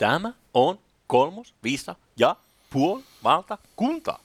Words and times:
Tämä 0.00 0.32
on 0.54 0.78
kolmos, 1.06 1.54
viisa 1.64 1.94
ja 2.16 2.36
puol 2.70 3.00
valtakunta, 3.24 4.18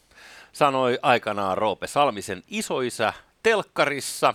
sanoi 0.54 1.00
aikanaan 1.02 1.58
Roope 1.58 1.88
Salmisen 1.88 2.44
isoisä 2.48 3.14
telkkarissa. 3.44 4.34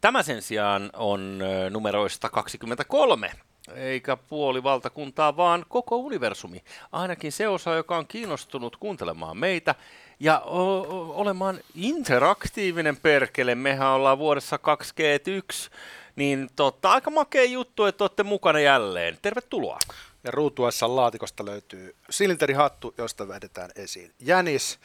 Tämä 0.00 0.22
sen 0.22 0.42
sijaan 0.42 0.90
on 0.96 1.38
numeroista 1.70 2.30
23, 2.30 3.30
eikä 3.74 4.16
puoli 4.16 4.62
valtakuntaa, 4.62 5.36
vaan 5.36 5.64
koko 5.68 5.96
universumi. 5.96 6.64
Ainakin 6.92 7.32
se 7.32 7.48
osa, 7.48 7.74
joka 7.74 7.96
on 7.96 8.06
kiinnostunut 8.06 8.76
kuuntelemaan 8.76 9.36
meitä 9.36 9.74
ja 10.20 10.40
o- 10.40 10.80
o- 10.80 11.12
olemaan 11.20 11.60
interaktiivinen 11.74 12.96
perkele. 12.96 13.54
Mehän 13.54 13.88
ollaan 13.88 14.18
vuodessa 14.18 14.56
2G1, 14.58 15.70
niin 16.16 16.48
totta, 16.56 16.90
aika 16.90 17.10
makea 17.10 17.44
juttu, 17.44 17.84
että 17.84 18.04
olette 18.04 18.22
mukana 18.22 18.60
jälleen. 18.60 19.18
Tervetuloa. 19.22 19.78
Ja 20.24 20.30
ruutuessa 20.30 20.96
laatikosta 20.96 21.44
löytyy 21.44 21.96
silinterihattu, 22.10 22.94
josta 22.98 23.28
vedetään 23.28 23.70
esiin 23.76 24.12
jänis. 24.20 24.78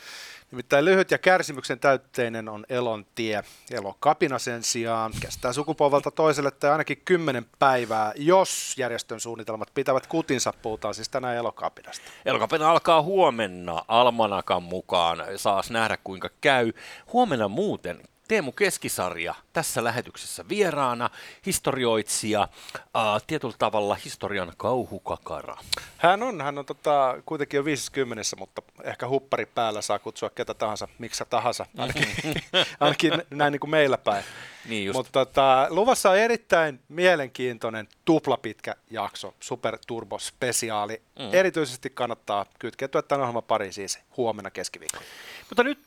Nimittäin 0.51 0.85
lyhyt 0.85 1.11
ja 1.11 1.17
kärsimyksen 1.17 1.79
täytteinen 1.79 2.49
on 2.49 2.65
elon 2.69 3.05
tie. 3.15 3.43
Elo 3.71 3.95
kapina 3.99 4.39
sen 4.39 4.63
sijaan 4.63 5.13
kestää 5.19 5.53
sukupolvelta 5.53 6.11
toiselle 6.11 6.51
tai 6.51 6.71
ainakin 6.71 7.01
kymmenen 7.05 7.45
päivää, 7.59 8.13
jos 8.15 8.75
järjestön 8.77 9.19
suunnitelmat 9.19 9.71
pitävät 9.73 10.07
kutinsa. 10.07 10.53
Puhutaan 10.61 10.93
siis 10.93 11.09
tänään 11.09 11.35
elokapinasta. 11.35 12.05
Elokapina 12.25 12.71
alkaa 12.71 13.01
huomenna 13.01 13.85
Almanakan 13.87 14.63
mukaan. 14.63 15.23
Saas 15.35 15.71
nähdä 15.71 15.97
kuinka 16.03 16.29
käy. 16.41 16.73
Huomenna 17.13 17.47
muuten 17.47 18.03
Teemu 18.27 18.51
Keskisarja 18.51 19.35
tässä 19.53 19.83
lähetyksessä 19.83 20.45
vieraana, 20.49 21.09
historioitsija, 21.45 22.47
äh, 22.75 23.23
tietyllä 23.27 23.55
tavalla 23.59 23.95
historian 23.95 24.53
kauhukakara. 24.57 25.57
Hän 25.97 26.23
on, 26.23 26.41
hän 26.41 26.57
on 26.57 26.65
tota, 26.65 27.15
kuitenkin 27.25 27.57
jo 27.57 27.65
50, 27.65 28.23
mutta 28.37 28.61
ehkä 28.83 29.07
huppari 29.07 29.45
päällä 29.45 29.81
saa 29.81 29.99
kutsua 29.99 30.29
ketä 30.29 30.53
tahansa, 30.53 30.87
miksi 30.99 31.23
tahansa, 31.29 31.65
ainakin, 31.77 32.07
ainakin 32.79 33.13
näin 33.29 33.51
niin 33.51 33.59
kuin 33.59 33.71
meillä 33.71 33.97
päin. 33.97 34.23
Niin 34.69 34.85
just. 34.85 34.97
Mutta 34.97 35.11
tota, 35.11 35.67
luvassa 35.69 36.09
on 36.09 36.17
erittäin 36.17 36.79
mielenkiintoinen 36.89 37.87
tuplapitkä 38.05 38.75
jakso, 38.91 39.33
Super 39.39 39.77
Turbo 39.87 40.19
Spesiaali. 40.19 41.01
Mm. 41.19 41.29
Erityisesti 41.33 41.89
kannattaa 41.89 42.45
kytkeytyä 42.59 43.01
tämän 43.01 43.21
ohjelman 43.21 43.43
pariin 43.43 43.73
siis 43.73 43.99
huomenna 44.17 44.51
keskiviikkona. 44.51 45.05
Mutta 45.49 45.63
nyt 45.63 45.79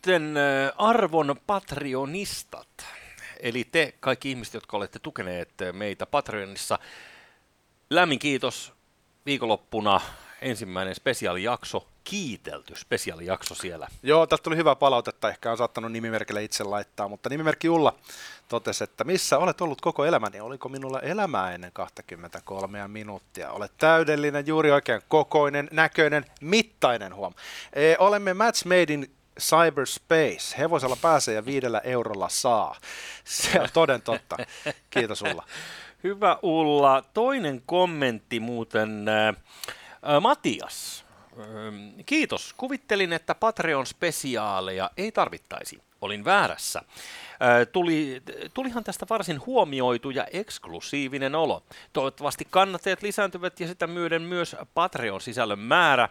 arvon 0.77 1.37
patrionistat, 1.47 2.87
eli 3.41 3.65
te 3.65 3.95
kaikki 4.01 4.31
ihmiset, 4.31 4.55
jotka 4.55 4.77
olette 4.77 4.99
tukeneet 4.99 5.51
meitä 5.73 6.07
Patreonissa, 6.07 6.79
lämmin 7.91 8.19
kiitos 8.19 8.73
viikonloppuna 9.27 10.01
ensimmäinen 10.41 10.95
spesiaalijakso, 10.95 11.89
kiitelty 12.05 12.75
spesiaalijakso 12.77 13.55
siellä. 13.55 13.89
Joo, 14.03 14.27
tästä 14.27 14.45
tuli 14.45 14.57
hyvää 14.57 14.77
palautetta, 14.77 15.29
ehkä 15.29 15.51
on 15.51 15.57
saattanut 15.57 15.93
nimimerkille 15.93 16.45
itse 16.45 16.65
laittaa, 16.65 17.09
mutta 17.09 17.29
nimimerkki 17.29 17.69
Ulla 17.69 17.95
totesi, 18.49 18.85
että 18.85 19.05
missä 19.05 19.39
olet 19.39 19.61
ollut 19.61 19.81
koko 19.81 20.05
elämäni, 20.05 20.41
oliko 20.41 20.69
minulla 20.69 21.01
elämää 21.01 21.53
ennen 21.53 21.73
23 21.73 22.89
minuuttia? 22.89 23.51
Olet 23.51 23.73
täydellinen, 23.79 24.47
juuri 24.47 24.71
oikein 24.71 25.03
kokoinen, 25.09 25.69
näköinen, 25.73 26.25
mittainen 26.41 27.15
huom. 27.15 27.35
E, 27.73 27.95
olemme 27.99 28.35
Match 28.35 28.67
Made 28.67 28.93
in 28.93 29.11
Cyberspace. 29.41 30.59
Hevosella 30.59 30.97
pääsee 31.03 31.35
ja 31.35 31.45
viidellä 31.45 31.79
eurolla 31.79 32.29
saa. 32.29 32.77
Se 33.25 33.61
on 33.61 33.69
toden 33.73 34.03
totta. 34.03 34.37
Kiitos 34.91 35.23
Ulla. 35.23 35.45
Hyvä 36.05 36.39
Ulla. 36.43 37.05
Toinen 37.15 37.63
kommentti 37.67 38.41
muuten. 38.41 39.07
Äh, 39.09 39.37
Matias. 40.21 41.05
Äh, 41.41 41.45
kiitos. 42.07 42.55
Kuvittelin, 42.57 43.13
että 43.13 43.35
Patreon-spesiaaleja 43.35 44.91
ei 44.97 45.13
tarvittaisi. 45.13 45.83
Olin 46.01 46.25
väärässä. 46.25 46.79
Äh, 46.79 47.67
tuli, 47.73 48.23
tulihan 48.55 48.85
tästä 48.85 49.07
varsin 49.11 49.47
huomioitu 49.47 50.11
ja 50.11 50.27
eksklusiivinen 50.33 51.35
olo. 51.35 51.63
Toivottavasti 51.93 52.47
kannatteet 52.51 53.03
lisääntyvät 53.03 53.61
ja 53.61 53.67
sitä 53.67 53.87
myöden 53.87 54.23
myös 54.23 54.57
Patreon-sisällön 54.75 55.59
määrä. 55.59 56.09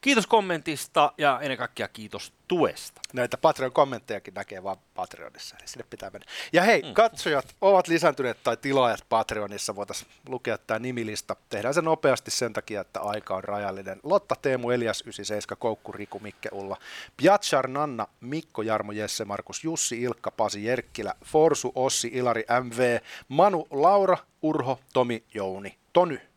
Kiitos 0.00 0.26
kommentista 0.26 1.12
ja 1.18 1.38
ennen 1.42 1.58
kaikkea 1.58 1.88
kiitos 1.88 2.32
tuesta. 2.48 3.00
Näitä 3.12 3.36
Patreon-kommenttejakin 3.36 4.34
näkee 4.34 4.62
vaan 4.62 4.76
Patreonissa, 4.94 5.56
eli 5.58 5.68
sinne 5.68 5.86
pitää 5.90 6.10
mennä. 6.10 6.26
Ja 6.52 6.62
hei, 6.62 6.82
mm. 6.82 6.94
katsojat 6.94 7.56
ovat 7.60 7.88
lisääntyneet 7.88 8.42
tai 8.42 8.56
tilaajat 8.56 9.04
Patreonissa, 9.08 9.76
voitaisiin 9.76 10.10
lukea 10.28 10.58
tämä 10.58 10.78
nimilista. 10.78 11.36
Tehdään 11.48 11.74
se 11.74 11.82
nopeasti 11.82 12.30
sen 12.30 12.52
takia, 12.52 12.80
että 12.80 13.00
aika 13.00 13.36
on 13.36 13.44
rajallinen. 13.44 14.00
Lotta, 14.02 14.34
Teemu, 14.42 14.70
Elias, 14.70 15.00
97, 15.00 15.56
Koukku, 15.58 15.92
Riku, 15.92 16.18
Mikke, 16.18 16.48
Ulla, 16.52 16.76
Piatsar, 17.16 17.68
Nanna, 17.68 18.06
Mikko, 18.20 18.62
Jarmo, 18.62 18.92
Jesse, 18.92 19.24
Markus, 19.24 19.64
Jussi, 19.64 20.02
Ilkka, 20.02 20.30
Pasi, 20.30 20.64
Jerkkilä, 20.64 21.14
Forsu, 21.24 21.72
Ossi, 21.74 22.10
Ilari, 22.12 22.44
MV, 22.62 22.98
Manu, 23.28 23.66
Laura, 23.70 24.16
Urho, 24.42 24.80
Tomi, 24.92 25.24
Jouni, 25.34 25.78
Tony. 25.92 26.29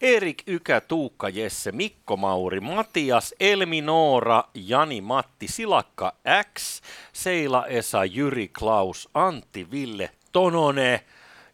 Erik 0.00 0.42
Ykä, 0.46 0.80
Tuukka 0.80 1.28
Jesse, 1.28 1.72
Mikko 1.72 2.16
Mauri, 2.16 2.60
Matias, 2.60 3.34
Elmi 3.40 3.80
Noora, 3.80 4.44
Jani 4.54 5.00
Matti, 5.00 5.48
Silakka 5.48 6.12
X, 6.54 6.80
Seila 7.12 7.66
Esa, 7.66 8.04
Jyri 8.04 8.48
Klaus, 8.48 9.08
Antti 9.14 9.70
Ville, 9.70 10.10
Tonone, 10.32 11.04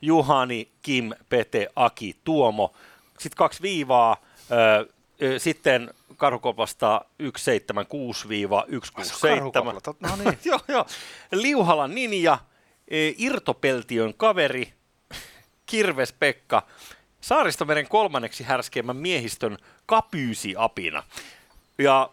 Juhani, 0.03 0.69
Kim, 0.83 1.13
Pete, 1.29 1.69
Aki, 1.77 2.17
Tuomo. 2.25 2.75
Sitten 3.19 3.37
kaksi 3.37 3.63
viivaa, 3.63 4.17
sitten 5.39 5.95
Karhukopasta 6.17 7.05
176-167. 7.23 7.27
No 10.01 10.17
niin. 10.17 10.39
joo, 10.45 10.61
joo. 10.69 10.87
Liuhalan 11.33 11.95
Ninja, 11.95 12.39
Irtopeltion 13.19 14.15
kaveri, 14.17 14.73
Kirves 15.67 16.13
Pekka, 16.13 16.63
Saaristomeren 17.21 17.89
kolmanneksi 17.89 18.45
härskeimmän 18.45 18.97
miehistön 18.97 19.59
kapyysiapina. 19.87 21.03
Ja 21.79 22.11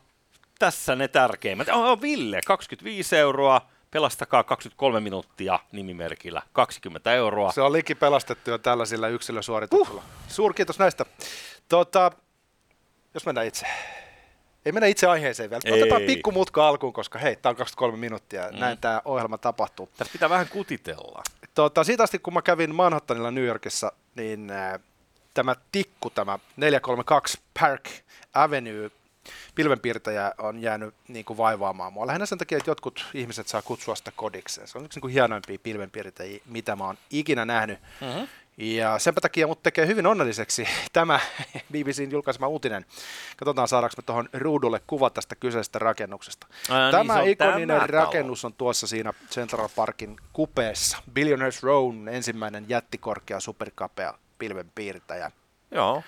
tässä 0.60 0.96
ne 0.96 1.08
tärkeimmät. 1.08 1.70
Oh, 1.70 2.02
Ville, 2.02 2.40
25 2.48 3.18
euroa. 3.18 3.62
Pelastakaa 3.92 4.44
23 4.44 5.00
minuuttia 5.00 5.60
nimimerkillä 5.72 6.42
20 6.54 7.14
euroa. 7.14 7.52
Se 7.52 7.62
on 7.62 7.74
liki 7.74 7.96
pelastettu 7.96 8.50
jo 8.50 8.58
tällaisilla 8.58 9.08
yksilösuorituksilla. 9.08 10.02
Uh. 10.02 10.08
Suurkiitos 10.28 10.80
näistä. 10.80 11.06
Tota, 11.70 12.12
jos 13.14 13.26
mennään 13.26 13.48
itse. 13.48 13.68
Ei 14.66 14.72
mennä 14.72 14.88
itse 14.88 15.08
aiheeseen 15.08 15.50
vielä. 15.50 15.62
Ei. 15.66 15.82
Otetaan 15.82 16.02
pikku 16.02 16.32
mutka 16.32 16.68
alkuun, 16.68 16.94
koska 16.94 17.20
hei, 17.20 17.36
tämä 17.36 17.52
on 17.52 17.56
23 17.56 17.98
minuuttia. 17.98 18.50
Mm. 18.52 18.60
Näin 18.60 18.78
tämä 18.78 19.02
ohjelma 19.06 19.38
tapahtuu. 19.38 19.90
Tässä 19.98 20.12
pitää 20.12 20.30
vähän 20.30 20.48
kutitella. 20.48 21.24
Tota, 21.54 21.84
siitä 21.84 22.04
asti, 22.04 22.20
kun 22.20 22.34
mä 22.34 22.42
kävin 22.42 22.76
Manhattanilla 22.76 23.32
New 23.32 23.44
Yorkissa, 23.44 23.92
niin 24.16 24.52
äh, 24.52 24.80
tämä 25.38 25.56
tikku, 25.72 26.10
tämä 26.10 26.40
432 26.58 27.40
Park 27.60 27.90
Avenue 28.34 28.92
pilvenpiirtäjä 29.56 30.34
on 30.38 30.62
jäänyt 30.62 30.94
niin 31.08 31.26
kuin 31.26 31.38
vaivaamaan 31.38 31.94
mua. 31.94 32.08
Lähinnä 32.08 32.26
sen 32.26 32.38
takia, 32.38 32.58
että 32.58 32.72
jotkut 32.72 33.06
ihmiset 33.14 33.48
saa 33.48 33.62
kutsua 33.62 33.96
sitä 33.96 34.12
kodikseen. 34.16 34.68
Se 34.68 34.78
on 34.78 34.86
yksi 34.86 34.98
niin 34.98 35.02
kuin 35.02 35.14
hienoimpia 35.14 35.60
pilvenpiirtäjiä, 35.64 36.40
mitä 36.46 36.76
mä 36.76 36.84
oon 36.84 36.98
ikinä 37.10 37.46
nähnyt. 37.46 37.80
Mm-hmm. 38.02 38.28
Ja 38.58 39.00
sen 39.00 39.14
takia 39.14 39.48
mut 39.48 39.64
tekee 39.64 39.88
hyvin 39.88 40.08
onnelliseksi 40.08 40.68
tämä 40.94 41.20
BBCn 41.72 42.12
julkaisema 42.12 42.48
uutinen. 42.48 42.86
Katsotaan 43.38 43.68
saadaanko 43.68 43.94
me 43.98 44.04
tuohon 44.04 44.30
ruudulle 44.34 44.82
kuva 44.88 45.10
tästä 45.10 45.36
kyseisestä 45.36 45.80
rakennuksesta. 45.80 46.48
Ää, 46.70 46.92
tämä 46.92 47.20
niin, 47.20 47.32
ikoninen 47.32 47.68
tämä 47.68 47.88
rakennus 47.88 48.46
on 48.46 48.54
tuossa 48.54 48.88
siinä 48.88 49.14
Central 49.30 49.70
Parkin 49.76 50.18
kupeessa. 50.34 50.98
Billionaires 51.14 51.64
Row, 51.64 52.08
ensimmäinen 52.08 52.66
jättikorkea 52.68 53.40
superkapea 53.40 54.14
pilvenpiirtäjä. 54.40 55.32
Joo. 55.72 56.04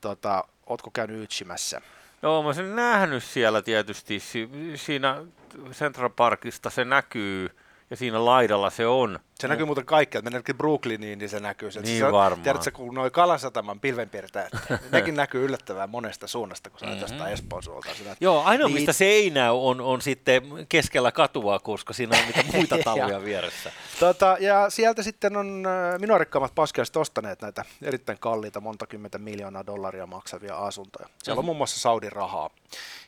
Tota, 0.00 0.44
ootko 0.66 0.90
käynyt 0.90 1.22
ytsimässä? 1.22 1.80
Joo, 2.22 2.42
mä 2.42 2.52
sen 2.52 2.76
nähnyt 2.76 3.24
siellä 3.24 3.62
tietysti. 3.62 4.20
Si- 4.20 4.50
siinä 4.74 5.24
Central 5.72 6.10
Parkista 6.10 6.70
se 6.70 6.84
näkyy 6.84 7.48
ja 7.90 7.96
siinä 7.96 8.24
laidalla 8.24 8.70
se 8.70 8.86
on. 8.86 9.18
Se 9.42 9.48
näkyy 9.48 9.66
muuten 9.66 9.84
kaikkea, 9.84 10.18
että 10.18 10.30
mennäkin 10.30 10.58
Brooklyniin, 10.58 11.18
niin 11.18 11.28
se 11.28 11.40
näkyy. 11.40 11.70
Niin 11.82 11.98
se 11.98 12.04
on, 12.04 12.12
varmaan. 12.12 12.42
Tiedätkö, 12.42 12.70
kun 12.70 12.94
noin 12.94 13.12
Kalasataman 13.12 13.80
pilvenpiirtäjät, 13.80 14.52
nekin 14.92 15.16
näkyy 15.16 15.44
yllättävän 15.44 15.90
monesta 15.90 16.26
suunnasta, 16.26 16.70
kun 16.70 16.80
sä 16.80 16.86
mm-hmm. 16.86 17.00
jostain 17.00 17.32
Espoon 17.32 17.62
suolta. 17.62 17.94
Sinä, 17.94 18.16
Joo, 18.20 18.42
ainoa 18.42 18.68
niin... 18.68 18.74
mistä 18.74 18.92
se 18.92 19.04
ei 19.04 19.30
näy 19.30 19.50
on, 19.50 19.80
on 19.80 20.02
sitten 20.02 20.42
keskellä 20.68 21.12
katua, 21.12 21.58
koska 21.58 21.92
siinä 21.92 22.18
on 22.18 22.26
mitä 22.26 22.44
muita 22.52 22.78
taloja 22.84 23.24
vieressä. 23.24 23.72
Tota, 24.00 24.36
ja 24.40 24.70
sieltä 24.70 25.02
sitten 25.02 25.36
on 25.36 25.64
äh, 25.66 26.00
minorikkaammat 26.00 26.54
paskiaiset 26.54 26.96
ostaneet 26.96 27.42
näitä 27.42 27.64
erittäin 27.82 28.18
kalliita, 28.18 28.60
monta 28.60 28.86
kymmentä 28.86 29.18
miljoonaa 29.18 29.66
dollaria 29.66 30.06
maksavia 30.06 30.56
asuntoja. 30.56 31.06
Siellä 31.06 31.20
mm-hmm. 31.26 31.38
on 31.38 31.44
muun 31.44 31.56
muassa 31.56 31.80
Saudin 31.80 32.12
rahaa 32.12 32.50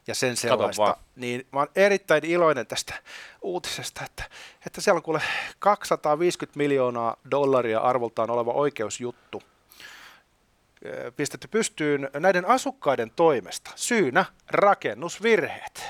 ja 0.06 0.14
sen 0.14 0.36
sellaista. 0.36 0.96
Niin 1.16 1.46
mä 1.52 1.58
oon 1.58 1.69
erittäin 1.76 2.25
iloinen 2.25 2.66
tästä 2.66 2.94
uutisesta, 3.42 4.04
että, 4.04 4.25
että 4.66 4.81
siellä 4.81 4.98
on 4.98 5.02
kuule 5.02 5.22
250 5.58 6.24
miljoonaa 6.56 7.17
dollaria 7.31 7.81
arvoltaan 7.81 8.31
oleva 8.31 8.53
oikeusjuttu 8.53 9.43
pistetty 11.17 11.49
pystyyn 11.49 12.11
näiden 12.15 12.44
asukkaiden 12.44 13.11
toimesta. 13.17 13.71
Syynä 13.75 14.25
rakennusvirheet. 14.50 15.82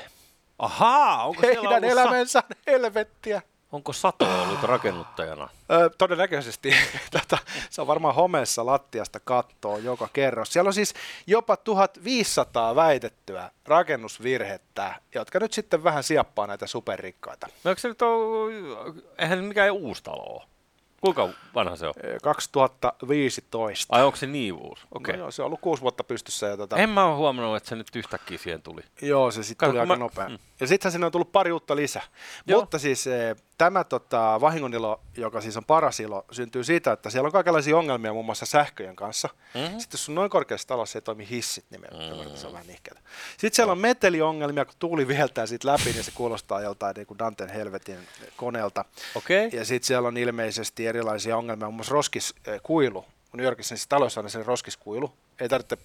Ahaa, 0.59 1.25
onko 1.25 1.43
Heidän 1.43 1.85
elämänsä 1.85 2.43
helvettiä. 2.67 3.43
Onko 3.75 3.93
Sato 3.93 4.43
ollut 4.43 4.63
rakennuttajana? 4.63 5.49
Ö, 5.73 5.91
todennäköisesti. 5.99 6.75
Tätä, 7.11 7.39
se 7.71 7.81
on 7.81 7.87
varmaan 7.87 8.15
homeessa 8.15 8.67
lattiasta 8.67 9.21
kattoa 9.21 9.79
joka 9.79 10.09
kerros. 10.13 10.53
Siellä 10.53 10.69
on 10.69 10.75
siis 10.75 10.95
jopa 11.27 11.57
1500 11.57 12.75
väitettyä 12.75 13.51
rakennusvirhettä, 13.65 14.95
jotka 15.15 15.39
nyt 15.41 15.53
sitten 15.53 15.85
vähän 15.85 16.03
siappaa 16.03 16.47
näitä 16.47 16.67
superrikkaita. 16.67 17.47
No 17.65 17.69
eikö 17.69 17.81
se 17.81 17.89
nyt 17.89 18.03
ole, 18.03 18.53
eihän 19.19 19.39
se 19.39 19.43
mikään 19.45 19.73
uusi 19.73 20.03
talo 20.03 20.23
ole. 20.23 20.43
Kuinka 21.01 21.29
vanha 21.55 21.77
se 21.77 21.87
on? 21.87 21.95
Ö, 22.05 22.19
2015. 22.23 23.97
Ai 23.97 24.03
onko 24.05 24.17
se 24.17 24.27
niin 24.27 24.53
uusi? 24.53 24.83
Okei. 24.95 25.17
No 25.17 25.23
joo, 25.23 25.31
se 25.31 25.43
on 25.43 25.47
ollut 25.47 25.61
kuusi 25.61 25.83
vuotta 25.83 26.05
pystyssä. 26.05 26.47
Ja 26.47 26.57
tota, 26.57 26.77
En 26.77 26.91
mä 26.91 27.05
ole 27.05 27.17
huomannut, 27.17 27.57
että 27.57 27.69
se 27.69 27.77
nyt 27.77 27.97
yhtäkkiä 27.97 28.39
siihen 28.39 28.63
tuli. 28.63 28.83
Joo, 29.03 29.31
se 29.31 29.43
sitten 29.43 29.69
tuli 29.69 29.81
aika 29.81 29.93
mä- 29.93 29.99
nopea. 29.99 30.29
mm. 30.29 30.39
Ja 30.61 30.67
sittenhän 30.67 30.93
sinne 30.93 31.07
on 31.07 31.13
tullut 31.13 31.33
pari 31.33 31.53
uutta 31.53 31.77
lisää. 31.77 32.03
Joo. 32.47 32.61
Mutta 32.61 32.79
siis 32.79 33.05
tämä 33.59 33.85
tota, 33.85 34.39
vahingonilo, 34.41 35.01
joka 35.17 35.41
siis 35.41 35.57
on 35.57 35.65
paras 35.65 36.01
ilo, 36.01 36.25
syntyy 36.31 36.65
siitä, 36.65 36.93
että 36.93 37.11
siellä 37.11 37.27
on 37.27 37.33
kaikenlaisia 37.33 37.77
ongelmia 37.77 38.13
muun 38.13 38.25
muassa 38.25 38.47
sähköjen 38.47 38.97
kanssa. 38.97 39.29
Mhm. 39.29 39.65
Mm-hmm. 39.65 39.81
Sitten 39.81 39.99
jos 39.99 40.09
on 40.09 40.15
noin 40.15 40.31
korkeassa 40.31 40.69
talossa 40.69 40.99
ei 40.99 41.03
toimi 41.03 41.29
hissit 41.31 41.65
nimenomaan, 41.71 42.19
mm-hmm. 42.19 42.37
se 42.37 42.47
on 42.47 42.53
vähän 42.53 42.67
nihkeätä. 42.67 43.01
Sitten 43.31 43.57
siellä 43.57 43.73
on 43.73 43.79
meteliongelmia, 43.79 44.65
kun 44.65 44.75
tuuli 44.79 45.09
viheltää 45.09 45.47
siitä 45.47 45.69
läpi, 45.69 45.93
niin 45.93 46.05
se 46.05 46.11
kuulostaa 46.11 46.61
joltain 46.61 46.95
niin 46.95 47.07
kuin 47.07 47.19
Danten 47.19 47.49
helvetin 47.49 47.99
koneelta. 48.37 48.85
Okei. 49.15 49.51
Ja 49.53 49.65
sitten 49.65 49.87
siellä 49.87 50.09
on 50.09 50.17
ilmeisesti 50.17 50.87
erilaisia 50.87 51.37
ongelmia, 51.37 51.67
muun 51.67 51.75
muassa 51.75 51.93
roskiskuilu. 51.93 53.03
Kun 53.31 53.39
New 53.39 53.45
Yorkissa 53.45 53.77
siis 53.77 53.89
taloissa 53.89 54.21
on 54.21 54.31
se 54.31 54.43
roskiskuilu. 54.43 55.13
Ei 55.41 55.49
tarvitse 55.49 55.79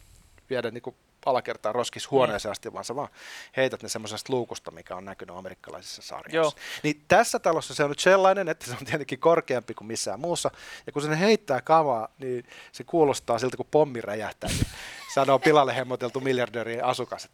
viedä 0.50 0.72
niin 0.72 0.84
alakertaa 1.26 1.72
roskishuoneeseen 1.72 2.52
asti, 2.52 2.74
vaan 2.74 2.86
sä 2.86 2.96
vaan 2.96 3.10
heität 3.58 3.84
ne 3.84 3.90
semmoisesta 3.90 4.34
luukusta, 4.34 4.72
mikä 4.72 4.96
on 4.96 5.06
näkynyt 5.06 5.36
amerikkalaisissa 5.36 6.02
sarjoissa. 6.02 6.58
Joo. 6.58 6.80
Niin 6.84 7.04
tässä 7.08 7.40
talossa 7.40 7.74
se 7.76 7.84
on 7.84 7.90
nyt 7.90 8.00
sellainen, 8.00 8.50
että 8.50 8.66
se 8.66 8.72
on 8.72 8.86
tietenkin 8.86 9.20
korkeampi 9.20 9.74
kuin 9.74 9.88
missään 9.88 10.20
muussa. 10.20 10.52
Ja 10.86 10.92
kun 10.92 11.02
se 11.02 11.20
heittää 11.20 11.62
kamaa, 11.62 12.08
niin 12.20 12.46
se 12.72 12.84
kuulostaa 12.84 13.40
siltä, 13.40 13.58
kun 13.58 13.66
pommi 13.72 14.02
räjähtää. 14.02 14.50
Niin 14.50 14.68
sanoo 15.14 15.40
pilalle 15.40 15.76
hemmoteltu 15.76 16.20
miljardöörien 16.20 16.86
asukas, 16.86 17.30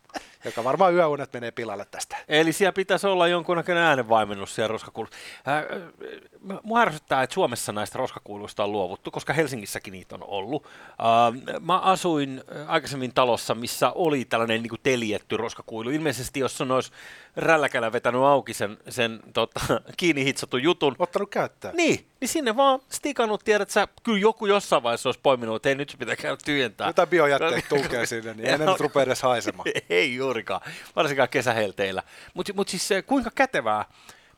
joka 0.46 0.64
varmaan 0.64 0.94
yöunet 0.94 1.34
menee 1.34 1.52
pilalle 1.52 1.86
tästä. 1.92 2.18
Eli 2.28 2.54
siellä 2.54 2.74
pitäisi 2.74 3.08
olla 3.08 3.28
jonkunnäköinen 3.28 3.84
äänenvaimennus 3.84 4.56
siellä 4.56 4.68
roskakuulussa. 4.68 5.18
Äh, 5.48 5.58
äh, 5.58 6.60
mua 6.64 6.82
ärsyttää, 6.82 7.24
että 7.24 7.34
Suomessa 7.34 7.72
näistä 7.72 7.98
roskakuuluista 7.98 8.64
on 8.64 8.72
luovuttu, 8.72 9.12
koska 9.12 9.34
Helsingissäkin 9.34 9.92
niitä 9.92 10.16
on 10.16 10.24
ollut. 10.24 10.66
Äh, 10.66 11.60
mä 11.62 11.80
asuin 11.80 12.44
äh, 12.56 12.70
aikaisemmin 12.72 13.14
talossa, 13.14 13.56
missä 13.56 13.92
oli 13.92 14.26
tällainen 14.26 14.62
niin 14.62 14.70
kuin 14.70 14.82
teljetty 14.84 15.38
roskakuilu. 15.38 15.90
Ilmeisesti 15.90 16.40
jos 16.40 16.62
on 16.62 16.72
olisi 16.72 16.92
rälläkällä 17.36 17.92
vetänyt 17.92 18.22
auki 18.22 18.54
sen, 18.54 18.78
sen 18.90 19.20
tota, 19.34 19.60
kiinni 19.98 20.26
hitsatun 20.26 20.64
jutun, 20.64 20.96
Ottanut 21.00 21.30
käyttöön. 21.30 21.76
niin, 21.76 22.08
niin 22.22 22.30
sinne 22.30 22.56
vaan 22.56 22.80
stikannut, 22.90 23.44
tiedät 23.44 23.70
sä, 23.70 23.88
kyllä 24.04 24.20
joku 24.20 24.46
jossain 24.46 24.84
vaiheessa 24.84 25.10
olisi 25.10 25.20
poiminut, 25.24 25.56
että 25.56 25.70
ei 25.70 25.76
nyt 25.76 25.96
pitää 26.00 26.16
käydä 26.16 26.38
tyhjentää. 26.46 26.88
Jotain 26.88 27.10
biojätteet 27.10 27.66
tunkee 27.70 28.06
sinne, 28.06 28.34
niin 28.34 28.50
ei 28.50 28.58
ne 28.58 28.66
nyt 28.72 28.80
rupea 28.80 29.04
edes 29.04 29.22
haisemaan. 29.22 29.70
Ei 29.90 30.16
juurikaan, 30.36 30.62
varsinkaan 30.96 31.30
kesähelteillä. 31.30 32.04
Mutta 32.34 32.54
mut 32.54 32.70
siis 32.70 32.88
se, 32.88 33.02
kuinka 33.02 33.32
kätevää. 33.36 33.86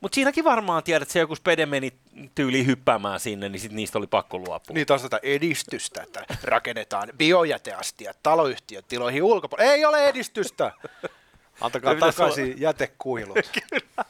Mutta 0.01 0.15
siinäkin 0.15 0.44
varmaan 0.44 0.83
tiedät, 0.83 1.01
että 1.01 1.13
se 1.13 1.19
joku 1.19 1.35
spede 1.35 1.65
meni 1.65 1.94
tyyliin 2.35 2.65
hyppäämään 2.65 3.19
sinne, 3.19 3.49
niin 3.49 3.59
sit 3.59 3.71
niistä 3.71 3.97
oli 3.97 4.07
pakko 4.07 4.38
luopua. 4.38 4.73
Niin 4.73 4.88
taas 4.88 5.01
tätä 5.01 5.19
edistystä, 5.23 6.01
että 6.01 6.25
rakennetaan 6.44 7.09
biojäteastia 7.17 8.13
taloyhtiön 8.23 8.83
tiloihin 8.88 9.23
ulkopuolelle. 9.23 9.73
Ei 9.73 9.85
ole 9.85 10.05
edistystä! 10.05 10.71
Antakaa 11.61 11.94
pitäisi 11.94 12.17
takaisin 12.17 12.61
jätekuilu. 12.61 13.33
Kyllä. 13.69 14.05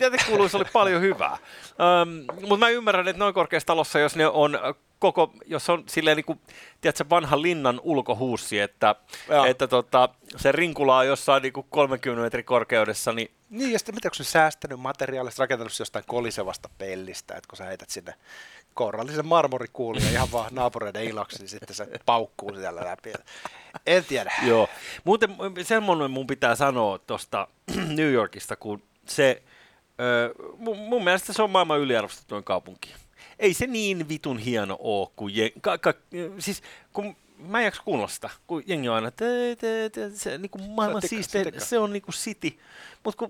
Jätekuluissa 0.00 0.58
oli 0.58 0.64
paljon 0.72 1.02
hyvää. 1.02 1.36
Öm, 2.02 2.24
mutta 2.40 2.56
mä 2.56 2.68
ymmärrän, 2.68 3.08
että 3.08 3.18
noin 3.18 3.34
korkeassa 3.34 3.66
talossa, 3.66 3.98
jos 3.98 4.16
ne 4.16 4.26
on 4.26 4.58
koko, 5.02 5.32
jos 5.46 5.70
on 5.70 5.84
silleen 5.88 6.16
niin 6.16 6.24
kuin, 6.24 6.40
tiedätkö, 6.80 7.04
vanha 7.10 7.42
linnan 7.42 7.80
ulkohuussi, 7.82 8.60
että, 8.60 8.94
Joo. 9.28 9.44
että 9.44 9.68
tota, 9.68 10.08
se 10.36 10.52
rinkulaa 10.52 11.04
jossain 11.04 11.42
niin 11.42 11.52
kuin 11.52 11.66
30 11.70 12.22
metrin 12.22 12.44
korkeudessa, 12.44 13.12
niin 13.12 13.30
Niin, 13.50 13.72
ja 13.72 13.78
sitten 13.78 13.94
mitä, 13.94 14.10
kun 14.10 14.16
se 14.16 14.24
säästänyt 14.24 14.80
materiaalista, 14.80 15.42
rakentanut 15.42 15.78
jostain 15.78 16.04
kolisevasta 16.08 16.68
pellistä, 16.78 17.34
että 17.34 17.48
kun 17.48 17.56
sä 17.56 17.64
heität 17.64 17.90
sinne 17.90 18.14
kourallisen 18.74 19.26
marmorikuulin 19.26 20.04
ja 20.04 20.10
ihan 20.10 20.32
vaan 20.32 20.54
naapureiden 20.54 21.04
iloksi, 21.04 21.38
niin 21.38 21.48
sitten 21.48 21.76
se 21.76 21.88
paukkuu 22.06 22.54
siellä 22.54 22.84
läpi. 22.84 23.12
En 23.86 24.04
tiedä. 24.04 24.32
Joo. 24.42 24.68
Muuten 25.04 25.36
semmoinen 25.62 26.10
mun 26.10 26.26
pitää 26.26 26.54
sanoa 26.54 26.98
tuosta 26.98 27.48
New 27.96 28.12
Yorkista, 28.12 28.56
kun 28.56 28.82
se, 29.06 29.42
ö, 30.00 30.34
mun, 30.58 30.78
mun 30.78 31.04
mielestä 31.04 31.32
se 31.32 31.42
on 31.42 31.50
maailman 31.50 31.80
yliarvostetuin 31.80 32.44
kaupunki. 32.44 32.94
Ei 33.42 33.54
se 33.54 33.66
niin 33.66 34.08
vitun 34.08 34.38
hieno 34.38 34.76
oo 34.80 35.12
kuin 35.16 35.36
je, 35.36 35.52
ka, 35.60 35.78
ka, 35.78 35.94
siis 36.38 36.62
kun 36.92 37.16
mä 37.38 37.58
en 37.58 37.64
jaksa 37.64 37.82
kuunnella 37.84 38.08
sitä, 38.08 38.30
kun 38.46 38.62
jengi 38.66 38.88
on 38.88 38.94
aina, 38.94 39.08
että 39.08 39.24
te, 39.60 39.90
te, 39.92 40.10
se, 40.14 40.38
niin 40.38 40.50
kuin 40.50 40.70
maailman 40.70 41.02
siistein, 41.08 41.46
se 41.58 41.78
on 41.78 41.92
niin 41.92 42.02
kuin 42.02 42.14
city. 42.14 42.58
Mutta 43.04 43.26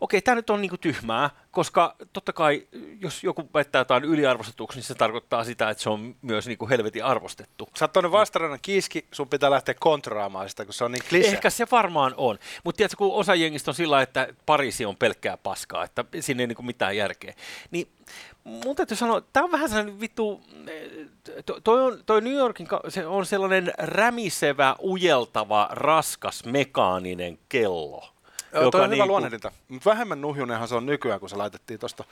okei, 0.00 0.22
tämä 0.22 0.34
nyt 0.34 0.50
on 0.50 0.60
niin 0.60 0.68
kuin 0.68 0.80
tyhmää, 0.80 1.30
koska 1.50 1.96
totta 2.12 2.32
kai, 2.32 2.66
jos 3.00 3.24
joku 3.24 3.50
väittää 3.54 3.80
jotain 3.80 4.04
yliarvostetuksi, 4.04 4.78
niin 4.78 4.84
se 4.84 4.94
tarkoittaa 4.94 5.44
sitä, 5.44 5.70
että 5.70 5.82
se 5.82 5.90
on 5.90 6.14
myös 6.22 6.46
niin 6.46 6.58
kuin 6.58 6.68
helvetin 6.68 7.04
arvostettu. 7.04 7.68
Sä 7.78 7.84
oot 7.84 7.92
tuonne 7.92 8.10
vastarannan 8.10 8.58
kiiski, 8.62 9.06
sun 9.12 9.28
pitää 9.28 9.50
lähteä 9.50 9.74
kontraamaan 9.80 10.48
sitä, 10.48 10.64
kun 10.64 10.74
se 10.74 10.84
on 10.84 10.92
niin 10.92 11.04
klise. 11.08 11.28
Ehkä 11.28 11.50
se 11.50 11.66
varmaan 11.70 12.14
on. 12.16 12.38
Mutta 12.64 12.76
tiedätkö, 12.76 12.96
kun 12.96 13.14
osa 13.14 13.34
jengistä 13.34 13.70
on 13.70 13.74
sillä 13.74 14.02
että 14.02 14.28
Pariisi 14.46 14.84
on 14.84 14.96
pelkkää 14.96 15.36
paskaa, 15.36 15.84
että 15.84 16.04
siinä 16.20 16.42
ei 16.42 16.46
niinku 16.46 16.62
mitään 16.62 16.96
järkeä. 16.96 17.34
Niin 17.70 17.88
mun 18.44 18.76
täytyy 18.76 18.96
sanoa, 18.96 19.20
tämä 19.20 19.44
on 19.44 19.52
vähän 19.52 19.68
sellainen 19.68 20.00
vittu, 20.00 20.40
eh, 20.66 21.42
to- 21.46 21.60
toi, 21.60 21.82
on, 21.82 22.02
toi 22.06 22.20
New 22.20 22.32
Yorkin, 22.32 22.68
se 22.88 23.06
on 23.06 23.26
sellainen 23.26 23.72
rämisevä, 23.78 24.76
ujeltava, 24.82 25.68
raskas, 25.70 26.44
mekaaninen 26.44 27.38
kello. 27.48 28.17
Joo, 28.52 28.70
toi 28.70 28.80
on 28.80 28.86
hyvä 28.86 28.94
niinku- 28.96 29.06
luonnehdinta. 29.08 29.52
Mutta 29.68 29.90
vähemmän 29.90 30.20
nuhjunenhan 30.20 30.68
se 30.68 30.74
on 30.74 30.86
nykyään, 30.86 31.20
kun 31.20 31.28
se 31.28 31.36
laitettiin 31.36 31.80
tuosta 31.80 32.04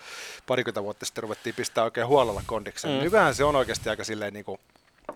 parikymmentä 0.47 0.83
vuotta 0.83 1.06
sitten, 1.06 1.23
ruvettiin 1.23 1.55
pistää 1.55 1.85
oikein 1.85 2.06
huolella 2.06 2.43
kondikseen. 2.47 2.95
Mm. 2.99 3.05
Nykyään 3.05 3.35
se 3.35 3.45
on 3.45 3.57
oikeasti 3.57 3.88
aika 3.90 4.05
silleen, 4.05 4.33
niin 4.33 4.45
kuin, 4.45 4.61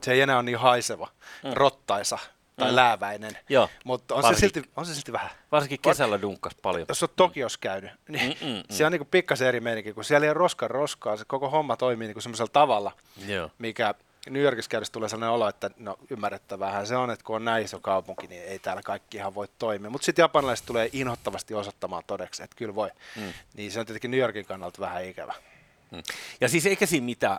se 0.00 0.12
ei 0.12 0.20
enää 0.20 0.36
ole 0.36 0.42
niin 0.42 0.58
haiseva, 0.58 1.08
mm. 1.44 1.50
rottaisa 1.54 2.18
tai 2.56 2.70
mm. 2.70 2.76
lääväinen. 2.76 3.38
Joo, 3.48 3.68
Mutta 3.84 4.14
on 4.14 4.22
se, 4.22 4.26
varsinkin- 4.28 4.54
silti, 4.62 4.70
on 4.76 4.86
se 4.86 4.94
silti 4.94 5.12
vähän. 5.12 5.30
Varsinkin 5.52 5.80
kesällä 5.82 6.22
dunkkas 6.22 6.54
paljon. 6.62 6.84
Jos 6.88 7.02
olet 7.02 7.16
Tokiossa 7.16 7.58
käynyt, 7.62 7.90
niin 8.08 8.36
Mm, 8.40 8.46
mm, 8.48 8.54
mm. 8.56 8.62
se 8.70 8.86
on 8.86 8.92
niin 8.92 9.06
pikkasen 9.10 9.48
eri 9.48 9.60
meininki, 9.60 9.92
kun 9.92 10.04
siellä 10.04 10.24
ei 10.24 10.28
ole 10.30 10.34
roskan 10.34 10.70
roskaa, 10.70 11.16
se 11.16 11.24
koko 11.26 11.50
homma 11.50 11.76
toimii 11.76 12.08
niin 12.08 12.22
semmoisella 12.22 12.50
tavalla, 12.52 12.92
Joo. 13.26 13.50
mikä 13.58 13.94
New 14.28 14.42
Yorkissa 14.42 14.68
käydessä 14.68 14.92
tulee 14.92 15.08
sellainen 15.08 15.34
olo, 15.34 15.48
että 15.48 15.70
no 15.78 15.96
ymmärrettävähän 16.10 16.86
se 16.86 16.96
on, 16.96 17.10
että 17.10 17.24
kun 17.24 17.36
on 17.36 17.44
näin 17.44 17.64
iso 17.64 17.80
kaupunki, 17.80 18.26
niin 18.26 18.42
ei 18.42 18.58
täällä 18.58 18.82
kaikki 18.82 19.16
ihan 19.16 19.34
voi 19.34 19.48
toimia. 19.58 19.90
Mutta 19.90 20.04
sitten 20.04 20.22
japanilaiset 20.22 20.66
tulee 20.66 20.90
inhottavasti 20.92 21.54
osoittamaan 21.54 22.02
todeksi, 22.06 22.42
että 22.42 22.56
kyllä 22.56 22.74
voi. 22.74 22.90
Mm. 23.16 23.32
Niin 23.56 23.72
se 23.72 23.80
on 23.80 23.86
tietenkin 23.86 24.10
New 24.10 24.20
Yorkin 24.20 24.46
kannalta 24.46 24.80
vähän 24.80 25.04
ikävä. 25.04 25.34
Ja 26.40 26.48
siis 26.48 26.66
eikä 26.66 26.86
siinä 26.86 27.04
mitään. 27.04 27.38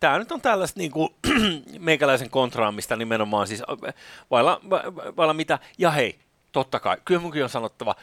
Tämä 0.00 0.18
nyt 0.18 0.32
on 0.32 0.40
tällaista 0.40 0.80
niinku, 0.80 1.14
meikäläisen 1.78 2.30
kontraamista 2.30 2.96
nimenomaan 2.96 3.46
siis 3.46 3.62
vailla, 4.30 4.60
va- 4.70 4.82
vailla 5.16 5.34
mitä. 5.34 5.58
Ja 5.78 5.90
hei, 5.90 6.18
totta 6.52 6.80
kai, 6.80 6.96
kyllä 7.04 7.20
munkin 7.20 7.42
on 7.44 7.48
sanottava, 7.48 7.94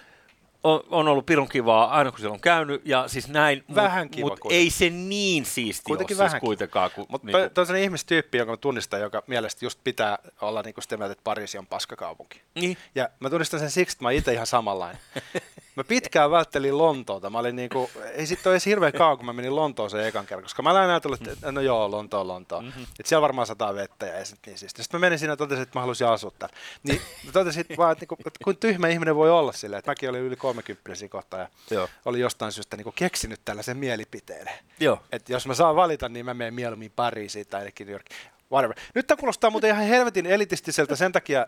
on, 0.64 0.84
on 0.90 1.08
ollut 1.08 1.26
pirun 1.26 1.50
kivaa 1.50 1.90
aina 1.98 2.12
kun 2.12 2.20
siellä 2.20 2.34
on 2.34 2.40
käynyt 2.40 2.82
ja 2.86 3.08
siis 3.08 3.28
näin, 3.28 3.64
Vähän 3.76 4.06
mut, 4.06 4.12
kiva 4.16 4.28
mut 4.30 4.40
kuitenkin. 4.40 4.64
ei 4.64 4.70
se 4.70 4.90
niin 4.90 5.46
siisti 5.46 5.84
Kuitenkin 5.84 6.16
ole 6.16 6.18
siis 6.20 6.30
vähän 6.30 6.42
kuitenkaan. 6.42 6.92
Kun, 6.92 7.06
Mutta 7.10 7.28
niinku, 7.28 7.54
toi 7.54 7.62
on 7.62 7.66
sellainen 7.66 7.84
ihmistyyppi, 7.84 8.38
jonka 8.38 8.54
mä 8.54 8.58
tunnistan, 8.58 9.02
joka 9.02 9.24
mielestä 9.28 9.66
just 9.66 9.80
pitää 9.84 10.18
olla 10.42 10.62
niinku 10.62 10.82
sitä 10.82 10.98
mieltä, 10.98 11.12
että 11.12 11.24
Pariisi 11.24 11.58
on 11.58 11.68
paskakaupunki. 11.68 12.42
niin, 12.56 12.78
Ja 12.96 13.10
mä 13.20 13.30
tunnistan 13.30 13.60
sen 13.60 13.72
siksi, 13.72 13.96
että 13.96 14.04
mä 14.06 14.12
itse 14.12 14.34
ihan 14.34 14.48
samanlainen. 14.48 15.02
Mä 15.80 15.84
pitkään 15.84 16.32
välttelin 16.32 16.78
Lontoota. 16.78 17.30
Mä 17.30 17.40
olin 17.40 17.56
niinku, 17.56 17.90
ei 18.14 18.26
sit 18.26 18.48
ole 18.48 18.54
edes 18.54 18.66
hirveän 18.66 18.94
kauan, 18.94 19.18
kun 19.18 19.26
mä 19.26 19.34
menin 19.34 19.56
Lontooseen 19.56 20.08
ekan 20.08 20.26
kerran, 20.26 20.44
koska 20.44 20.62
mä 20.62 20.72
olin 20.72 20.82
ajatellut, 20.82 21.28
että 21.28 21.52
no 21.52 21.62
joo, 21.62 21.92
Lontoon, 21.92 22.28
Lontoon. 22.28 22.66
Mm-hmm. 22.66 22.84
Että 22.84 23.10
siellä 23.10 23.22
varmaan 23.22 23.48
sataa 23.48 23.76
vettä 23.76 24.06
ja 24.06 24.20
nyt 24.20 24.40
niin 24.46 24.58
siistiä. 24.58 24.84
Sitten 24.84 25.00
mä 25.00 25.06
menin 25.06 25.20
siinä 25.20 25.32
ja 25.34 25.38
totesin, 25.38 25.64
että 25.64 25.80
mä 25.80 25.82
haluaisin 25.82 26.08
asua 26.08 26.32
täällä. 26.40 26.58
Niin 26.84 27.02
mä 27.26 27.32
totesin 27.32 27.66
vaan, 27.78 27.92
että, 27.92 28.02
niinku, 28.02 28.16
että 28.20 28.40
kuin 28.44 28.58
tyhmä 28.58 28.88
ihminen 28.88 29.16
voi 29.16 29.32
olla 29.32 29.52
silleen, 29.52 29.80
että 29.80 29.92
mäkin 29.92 30.10
olin 30.10 30.22
yli 30.22 30.36
30 30.36 30.96
siinä 30.96 31.10
kohtaa 31.12 31.40
ja 31.40 31.48
Joo. 31.72 31.90
oli 32.06 32.20
jostain 32.20 32.52
syystä 32.52 32.78
niinku 32.78 32.94
keksinyt 32.96 33.40
tällaisen 33.46 33.78
mielipiteen. 33.78 34.50
joo. 34.80 35.00
Että 35.12 35.34
jos 35.34 35.48
mä 35.48 35.54
saan 35.54 35.76
valita, 35.76 36.10
niin 36.10 36.26
mä 36.26 36.34
menen 36.34 36.54
mieluummin 36.54 36.92
Pariisiin 36.96 37.48
tai 37.48 37.60
ainakin 37.60 37.88
New 37.88 37.94
Yorkiin. 37.94 38.20
Whatever. 38.52 38.76
Nyt 38.96 39.08
tämä 39.08 39.18
kuulostaa 39.18 39.50
muuten 39.50 39.70
ihan 39.70 39.84
helvetin 39.84 40.26
elitistiseltä 40.26 40.96
sen 40.96 41.12
takia, 41.12 41.48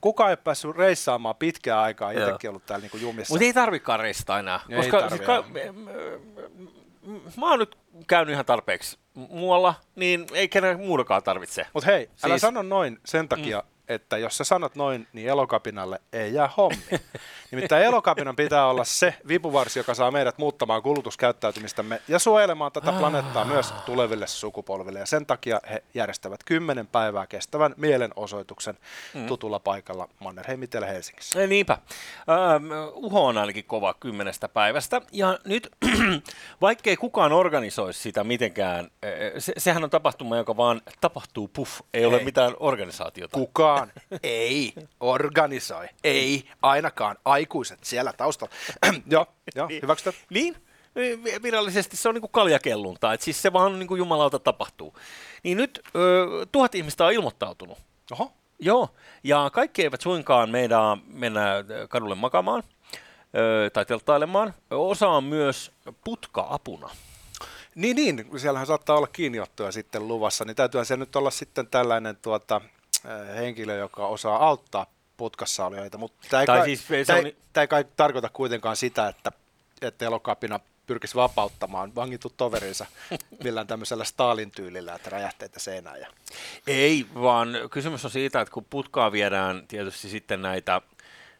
kukaan 0.00 0.28
ei 0.30 0.32
ole 0.32 0.36
päässyt 0.36 0.76
reissaamaan 0.76 1.36
pitkään 1.36 1.78
aikaa, 1.78 2.10
itsekin 2.10 2.50
ollut 2.50 2.66
täällä 2.66 2.82
niinku 2.82 2.96
jumissa. 2.96 3.34
Mutta 3.34 3.44
ei 3.44 3.52
tarvikaan 3.52 4.00
reistaa 4.00 4.38
enää. 4.38 4.60
Ei 4.68 4.76
koska 4.76 5.00
tarvi, 5.00 5.16
siis 5.16 5.26
ka- 5.26 5.32
joo. 5.32 5.72
m- 5.72 5.88
m- 6.62 7.12
m- 7.12 7.40
mä 7.40 7.50
oon 7.50 7.58
nyt 7.58 7.78
käynyt 8.06 8.32
ihan 8.32 8.44
tarpeeksi 8.44 8.98
muualla, 9.14 9.74
niin 9.96 10.26
ei 10.32 10.48
kenellä 10.48 10.78
muudakaan 10.78 11.22
tarvitse. 11.22 11.66
Mutta 11.74 11.90
hei, 11.90 12.10
älä 12.24 12.32
Siis- 12.34 12.40
sano 12.40 12.62
noin 12.62 12.98
sen 13.04 13.28
takia, 13.28 13.58
mm. 13.66 13.71
Että 13.94 14.18
jos 14.18 14.36
sä 14.36 14.44
sanot 14.44 14.74
noin, 14.74 15.06
niin 15.12 15.28
elokapinalle 15.28 16.00
ei 16.12 16.34
jää 16.34 16.50
hommi. 16.56 16.82
Nimittäin 17.50 17.84
elokapinan 17.84 18.36
pitää 18.36 18.66
olla 18.66 18.84
se 18.84 19.14
vipuvarsi, 19.28 19.78
joka 19.78 19.94
saa 19.94 20.10
meidät 20.10 20.38
muuttamaan 20.38 20.82
kulutuskäyttäytymistämme 20.82 22.02
ja 22.08 22.18
suojelemaan 22.18 22.72
tätä 22.72 22.92
planeettaa 22.92 23.44
myös 23.44 23.72
tuleville 23.86 24.26
sukupolville. 24.26 24.98
Ja 24.98 25.06
sen 25.06 25.26
takia 25.26 25.60
he 25.70 25.82
järjestävät 25.94 26.44
kymmenen 26.44 26.86
päivää 26.86 27.26
kestävän 27.26 27.74
mielenosoituksen 27.76 28.78
mm. 29.14 29.26
tutulla 29.26 29.58
paikalla 29.58 30.08
Mannerheim 30.20 30.68
täällä 30.68 30.88
Helsingissä. 30.88 31.40
Ei, 31.40 31.46
Niinpä. 31.46 31.78
Ähm, 32.30 32.64
uho 32.94 33.26
on 33.26 33.38
ainakin 33.38 33.64
kova 33.64 33.94
kymmenestä 33.94 34.48
päivästä. 34.48 35.00
Ja 35.12 35.38
nyt, 35.44 35.68
vaikkei 36.60 36.96
kukaan 36.96 37.32
organisoisi 37.32 38.00
sitä 38.00 38.24
mitenkään, 38.24 38.84
äh, 38.84 39.10
se, 39.38 39.52
sehän 39.58 39.84
on 39.84 39.90
tapahtuma, 39.90 40.36
joka 40.36 40.56
vaan 40.56 40.80
tapahtuu, 41.00 41.48
puff, 41.48 41.80
ei 41.94 42.04
ole 42.04 42.16
Ei. 42.16 42.24
mitään 42.24 42.54
organisaatiota. 42.60 43.38
Kukaan 43.38 43.81
ei 44.22 44.74
organisoi, 45.00 45.86
ei 46.04 46.48
ainakaan 46.62 47.16
aikuiset 47.24 47.84
siellä 47.84 48.12
taustalla. 48.12 48.54
joo, 49.10 49.26
joo, 49.56 49.68
hyväksytään. 49.82 50.16
Niin, 50.30 50.56
vi- 50.96 51.42
virallisesti 51.42 51.96
se 51.96 52.08
on 52.08 52.14
niin 52.14 52.22
kuin 52.22 52.32
kaljakellunta, 52.32 53.12
että 53.12 53.24
siis 53.24 53.42
se 53.42 53.52
vaan 53.52 53.78
niin 53.78 53.88
kuin 53.88 53.98
jumalalta 53.98 54.38
tapahtuu. 54.38 54.96
Niin 55.42 55.56
nyt 55.56 55.80
ö, 55.96 56.26
tuhat 56.52 56.74
ihmistä 56.74 57.04
on 57.04 57.12
ilmoittautunut. 57.12 57.78
Oho, 58.12 58.32
Joo, 58.64 58.88
ja 59.24 59.50
kaikki 59.52 59.82
eivät 59.82 60.00
suinkaan 60.00 60.50
meinaa 60.50 60.98
mennä 61.06 61.64
kadulle 61.88 62.14
makaamaan 62.14 62.62
ö, 63.36 63.70
tai 63.70 63.86
telttailemaan. 63.86 64.54
Osa 64.70 65.08
on 65.08 65.24
myös 65.24 65.72
putka-apuna. 66.04 66.90
Niin, 67.74 67.96
niin, 67.96 68.26
siellähän 68.36 68.66
saattaa 68.66 68.96
olla 68.96 69.06
kiinniottoja 69.06 69.72
sitten 69.72 70.08
luvassa, 70.08 70.44
niin 70.44 70.56
täytyyhän 70.56 70.86
se 70.86 70.96
nyt 70.96 71.16
olla 71.16 71.30
sitten 71.30 71.66
tällainen 71.66 72.16
tuota, 72.16 72.60
henkilö, 73.36 73.76
joka 73.76 74.06
osaa 74.06 74.46
auttaa 74.46 74.86
putkassa 75.16 75.66
olijoita, 75.66 75.98
mutta 75.98 76.28
tämä 76.30 76.40
ei, 76.40 76.46
Tai 76.46 76.58
kai, 76.58 76.66
siis 76.66 77.06
tämä 77.06 77.18
on 77.18 77.26
ei, 77.26 77.36
tämä 77.52 77.62
ei 77.62 77.68
kai 77.68 77.84
tarkoita 77.96 78.28
kuitenkaan 78.28 78.76
sitä, 78.76 79.08
että, 79.08 79.32
että 79.82 80.04
elokapina 80.04 80.60
pyrkisi 80.86 81.14
vapauttamaan 81.14 81.94
vangitut 81.94 82.36
toverinsa 82.36 82.86
millään 83.44 83.66
tämmöisellä 83.66 84.04
Stalin-tyylillä, 84.04 84.94
että 84.94 85.10
räjähteitä 85.10 85.60
seinään. 85.60 86.00
Ja... 86.00 86.08
Ei, 86.66 87.06
vaan 87.14 87.48
kysymys 87.70 88.04
on 88.04 88.10
siitä, 88.10 88.40
että 88.40 88.52
kun 88.52 88.66
putkaa 88.70 89.12
viedään 89.12 89.64
tietysti 89.68 90.08
sitten 90.08 90.42
näitä, 90.42 90.80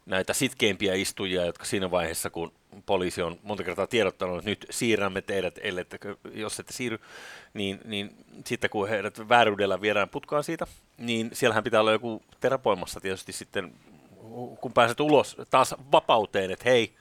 näitä 0.05 0.33
sitkeimpiä 0.33 0.93
istujia, 0.93 1.45
jotka 1.45 1.65
siinä 1.65 1.91
vaiheessa, 1.91 2.29
kun 2.29 2.51
poliisi 2.85 3.21
on 3.21 3.39
monta 3.43 3.63
kertaa 3.63 3.87
tiedottanut, 3.87 4.37
että 4.37 4.49
nyt 4.49 4.65
siirrämme 4.69 5.21
teidät, 5.21 5.59
ellettekö, 5.61 6.15
jos 6.33 6.59
ette 6.59 6.73
siirry, 6.73 6.99
niin, 7.53 7.79
niin 7.85 8.15
sitten 8.45 8.69
kun 8.69 8.89
heidät 8.89 9.29
vääryydellä 9.29 9.81
viedään 9.81 10.09
putkaan 10.09 10.43
siitä, 10.43 10.67
niin 10.97 11.29
siellähän 11.33 11.63
pitää 11.63 11.79
olla 11.81 11.91
joku 11.91 12.21
terapoimassa 12.39 12.99
tietysti 12.99 13.31
sitten, 13.33 13.73
kun 14.61 14.73
pääset 14.73 14.99
ulos 14.99 15.37
taas 15.49 15.75
vapauteen, 15.91 16.51
että 16.51 16.69
hei, 16.69 16.93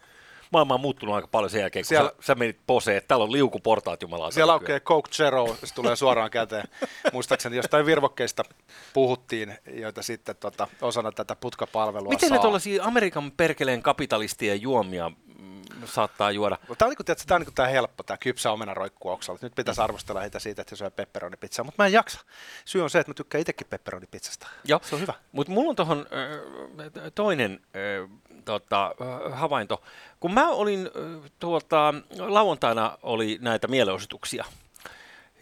maailma 0.52 0.74
on 0.74 0.80
muuttunut 0.80 1.14
aika 1.14 1.28
paljon 1.28 1.50
sen 1.50 1.60
jälkeen, 1.60 1.82
kun 1.84 1.88
Siellä- 1.88 2.10
sä, 2.10 2.26
sä 2.26 2.34
menit 2.34 2.58
poseen, 2.66 2.96
että 2.96 3.08
täällä 3.08 3.24
on 3.24 3.32
liukuportaat 3.32 4.02
jumalaa. 4.02 4.30
Siellä 4.30 4.52
aukeaa 4.52 4.80
Coke 4.80 5.10
Zero, 5.12 5.56
se 5.64 5.74
tulee 5.74 5.96
suoraan 5.96 6.30
käteen. 6.30 6.68
Muistaakseni 7.12 7.56
jostain 7.56 7.86
virvokkeista 7.86 8.42
puhuttiin, 8.92 9.58
joita 9.74 10.02
sitten 10.02 10.36
tota, 10.36 10.68
osana 10.82 11.12
tätä 11.12 11.36
putkapalvelua 11.36 12.08
Miten 12.08 12.28
saa. 12.28 12.38
ne 12.38 12.42
tuollaisia 12.42 12.84
Amerikan 12.84 13.32
perkeleen 13.36 13.82
kapitalistien 13.82 14.62
juomia 14.62 15.10
saattaa 15.84 16.30
juoda? 16.30 16.56
Tämä 16.56 16.86
on, 16.86 16.90
niin 16.90 16.96
kuin, 16.96 17.06
tiedätkö, 17.06 17.24
tämä 17.26 17.36
on 17.36 17.42
niin 17.42 17.54
tämä 17.54 17.68
helppo, 17.68 18.02
tämä 18.02 18.16
kypsä 18.16 18.52
omena 18.52 18.74
roikkuu 18.74 19.10
oksalla. 19.10 19.38
Nyt 19.42 19.54
pitäisi 19.54 19.80
arvostella 19.80 20.20
heitä 20.20 20.38
siitä, 20.38 20.62
että 20.62 20.72
he 20.72 20.76
syö 20.76 20.90
pepperonipizzaa, 20.90 21.64
mutta 21.64 21.82
mä 21.82 21.86
en 21.86 21.92
jaksa. 21.92 22.20
Syy 22.64 22.82
on 22.82 22.90
se, 22.90 22.98
että 22.98 23.10
mä 23.10 23.14
tykkään 23.14 23.40
itsekin 23.40 23.66
pepperonipizzasta. 23.70 24.46
Joo. 24.64 24.80
Se 24.82 24.94
on 24.94 25.00
hyvä. 25.00 25.14
Mutta 25.32 25.52
mulla 25.52 25.70
on 25.70 25.76
tuohon 25.76 26.06
toinen 27.14 27.60
tota, 28.44 28.94
havainto. 29.32 29.82
Kun 30.20 30.34
mä 30.34 30.48
olin 30.48 30.90
ö, 30.96 31.28
tuota, 31.38 31.94
lauantaina 32.18 32.98
oli 33.02 33.38
näitä 33.40 33.68
mielenosoituksia. 33.68 34.44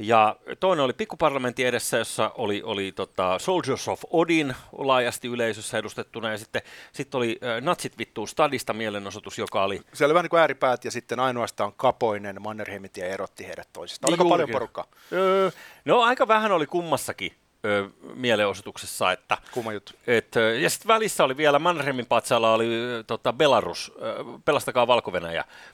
Ja 0.02 0.36
toinen 0.60 0.84
oli 0.84 0.92
pikkuparlamentin 0.92 1.66
edessä, 1.66 1.96
jossa 1.98 2.30
oli, 2.34 2.62
oli 2.64 2.92
tota 2.92 3.38
Soldiers 3.38 3.88
of 3.88 4.02
Odin 4.10 4.54
laajasti 4.72 5.28
yleisössä 5.28 5.78
edustettuna, 5.78 6.30
ja 6.30 6.38
sitten 6.38 6.62
sit 6.92 7.14
oli 7.14 7.40
Natsit 7.60 7.98
vittuu 7.98 8.26
stadista 8.26 8.72
mielenosoitus, 8.72 9.38
joka 9.38 9.62
oli 9.64 9.80
Siellä 9.92 10.10
oli 10.10 10.14
vähän 10.14 10.24
niin 10.24 10.30
kuin 10.30 10.40
ääripäät 10.40 10.84
ja 10.84 10.90
sitten 10.90 11.20
ainoastaan 11.20 11.72
Kapoinen 11.76 12.42
Mannerheimitie 12.42 13.06
erotti 13.12 13.46
heidät 13.46 13.68
toisistaan. 13.72 14.10
Oliko 14.10 14.24
Niin 14.24 14.30
paljon 14.30 14.48
juurikin. 14.50 14.54
porukkaa? 14.74 14.86
Öö, 15.12 15.50
no 15.84 16.00
aika 16.00 16.28
vähän 16.28 16.52
oli 16.52 16.66
kummassakin 16.66 17.32
öö, 17.64 17.88
mielenosoituksessa, 18.14 19.12
että 19.12 19.38
Kumma 19.52 19.72
juttu. 19.72 19.92
et, 20.06 20.34
ja 20.62 20.70
sitten 20.70 20.88
välissä 20.88 21.24
oli 21.24 21.36
vielä 21.36 21.58
Mannerheimin 21.58 22.06
patsaalla 22.06 22.54
oli 22.54 22.68
tota 23.06 23.32
Belarus, 23.32 23.92
ö, 24.02 24.24
pelastakaa 24.44 24.86
valko 24.86 25.12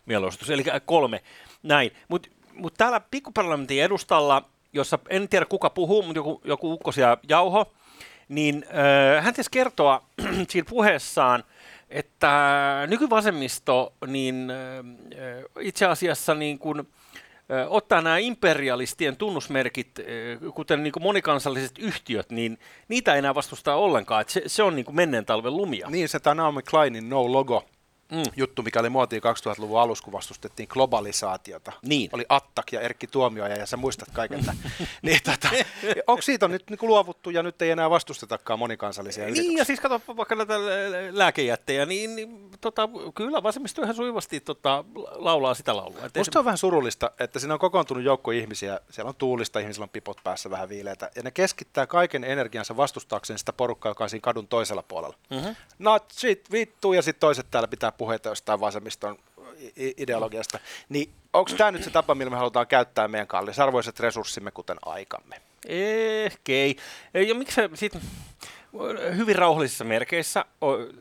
mielenosoitus, 0.07 0.51
eli 0.51 0.65
kolme 0.87 1.23
näin. 1.63 1.91
Mutta 2.09 2.29
mut 2.57 2.75
täällä 2.75 3.01
pikkuparlamentin 3.01 3.83
edustalla, 3.83 4.43
jossa 4.73 4.99
en 5.09 5.29
tiedä 5.29 5.47
kuka 5.47 5.71
puhuu, 5.71 6.03
mutta 6.03 6.19
joku, 6.19 6.41
joku 6.45 6.73
ukko 6.73 6.93
siellä 6.93 7.17
jauho, 7.29 7.73
niin 8.29 8.65
ö, 8.69 9.21
hän 9.21 9.35
tietysti 9.35 9.59
kertoa 9.59 10.03
siinä 10.51 10.67
puheessaan, 10.71 11.45
että 11.91 12.87
nykyvasemmisto 12.87 13.93
niin 14.07 14.51
ö, 14.51 15.49
itse 15.61 15.87
asiassa 15.87 16.35
niin 16.35 16.59
kuin, 16.59 16.79
ö, 17.51 17.69
ottaa 17.69 18.01
nämä 18.01 18.19
imperialistien 18.19 19.17
tunnusmerkit, 19.17 19.99
ö, 19.99 20.03
kuten 20.55 20.83
niin 20.83 20.93
monikansalliset 21.01 21.79
yhtiöt, 21.79 22.31
niin 22.31 22.59
niitä 22.89 23.13
ei 23.13 23.19
enää 23.19 23.35
vastusta 23.35 23.75
ollenkaan. 23.75 24.25
Se, 24.29 24.43
se 24.47 24.63
on 24.63 24.77
niin 24.77 24.85
kuin 24.85 24.97
menneen 24.97 25.27
talven 25.27 25.57
lumia. 25.57 25.91
Niin 25.91 26.09
se 26.09 26.21
tämä 26.21 26.35
Naomi 26.35 26.63
Kleinin 26.63 27.09
No 27.09 27.33
Logo 27.33 27.65
Mm. 28.13 28.23
juttu, 28.37 28.63
mikä 28.63 28.81
oli 28.81 28.89
muotiin 28.89 29.23
2000-luvun 29.23 29.81
alussa, 29.81 30.05
kun 30.05 30.13
vastustettiin 30.13 30.69
globalisaatiota. 30.73 31.73
Niin. 31.83 32.11
Oli 32.13 32.27
Attak 32.29 32.73
ja 32.73 32.81
Erkki 32.81 33.07
Tuomioja, 33.07 33.57
ja 33.57 33.67
sä 33.67 33.77
muistat 33.77 34.09
kaiken 34.13 34.41
tämän. 34.45 34.57
niin, 35.03 35.21
tota, 35.25 35.49
onko 36.07 36.23
siitä 36.23 36.49
nyt 36.49 36.71
niin 36.71 36.79
luovuttu, 36.83 37.31
ja 37.31 37.43
nyt 37.43 37.63
ei 37.63 37.71
enää 37.71 37.91
vastustetakaan 37.91 38.59
monikansallisia 38.59 39.25
Niin, 39.25 39.33
yrityksiä? 39.33 39.59
ja 39.59 39.65
siis 39.65 39.81
kato 39.81 40.01
vaikka 40.17 40.35
näitä 40.35 40.61
lä- 40.67 41.19
lääkejättejä, 41.19 41.87
niin, 41.87 42.17
niin 42.17 42.51
tota, 42.61 42.89
kyllä 43.15 43.43
vasemmisto 43.43 43.83
ihan 43.83 43.95
suivasti 43.95 44.41
tota, 44.41 44.85
laulaa 45.15 45.55
sitä 45.55 45.77
laulua. 45.77 46.01
Musta 46.17 46.39
on 46.39 46.45
vähän 46.45 46.59
surullista, 46.59 47.11
että 47.21 47.39
siinä 47.39 47.55
on 47.55 47.61
kokoontunut 47.61 48.05
joukko 48.05 48.31
ihmisiä, 48.31 48.81
siellä 48.91 49.09
on 49.09 49.15
tuulista, 49.15 49.59
ihmisillä 49.59 49.85
on 49.85 49.91
pipot 49.91 50.21
päässä 50.25 50.51
vähän 50.51 50.69
viileitä, 50.69 51.11
ja 51.17 51.23
ne 51.23 51.31
keskittää 51.31 51.87
kaiken 51.87 52.25
energiansa 52.25 52.77
vastustaakseen 52.77 53.39
sitä 53.39 53.53
porukkaa, 53.53 53.91
joka 53.91 54.05
on 54.05 54.11
siinä 54.11 54.23
kadun 54.23 54.49
toisella 54.49 54.83
puolella. 54.83 55.17
Mm-hmm. 55.31 55.57
Natsit, 55.79 56.53
vittu, 56.53 56.93
ja 56.93 57.03
sitten 57.03 57.21
toiset 57.21 57.47
täällä 57.51 57.69
pitää 57.69 57.93
puheita 57.99 58.29
jostain 58.29 58.61
vasemmiston 58.61 59.19
ideologiasta. 59.77 60.59
Niin 60.89 61.11
onko 61.33 61.51
tämä 61.57 61.71
nyt 61.71 61.85
se 61.85 61.91
tapa, 61.91 62.15
millä 62.15 62.31
me 62.31 62.37
halutaan 62.37 62.67
käyttää 62.67 63.09
meidän 63.09 63.27
kallisarvoiset 63.27 64.01
resurssimme, 64.01 64.51
kuten 64.51 64.77
aikamme? 64.85 65.41
Ehkä 65.69 66.53
ei. 66.53 66.77
Ja 67.29 67.35
miksi 67.35 67.55
se 67.55 67.71
sit, 67.75 67.93
hyvin 69.17 69.37
rauhallisissa 69.37 69.85
merkeissä 69.85 70.45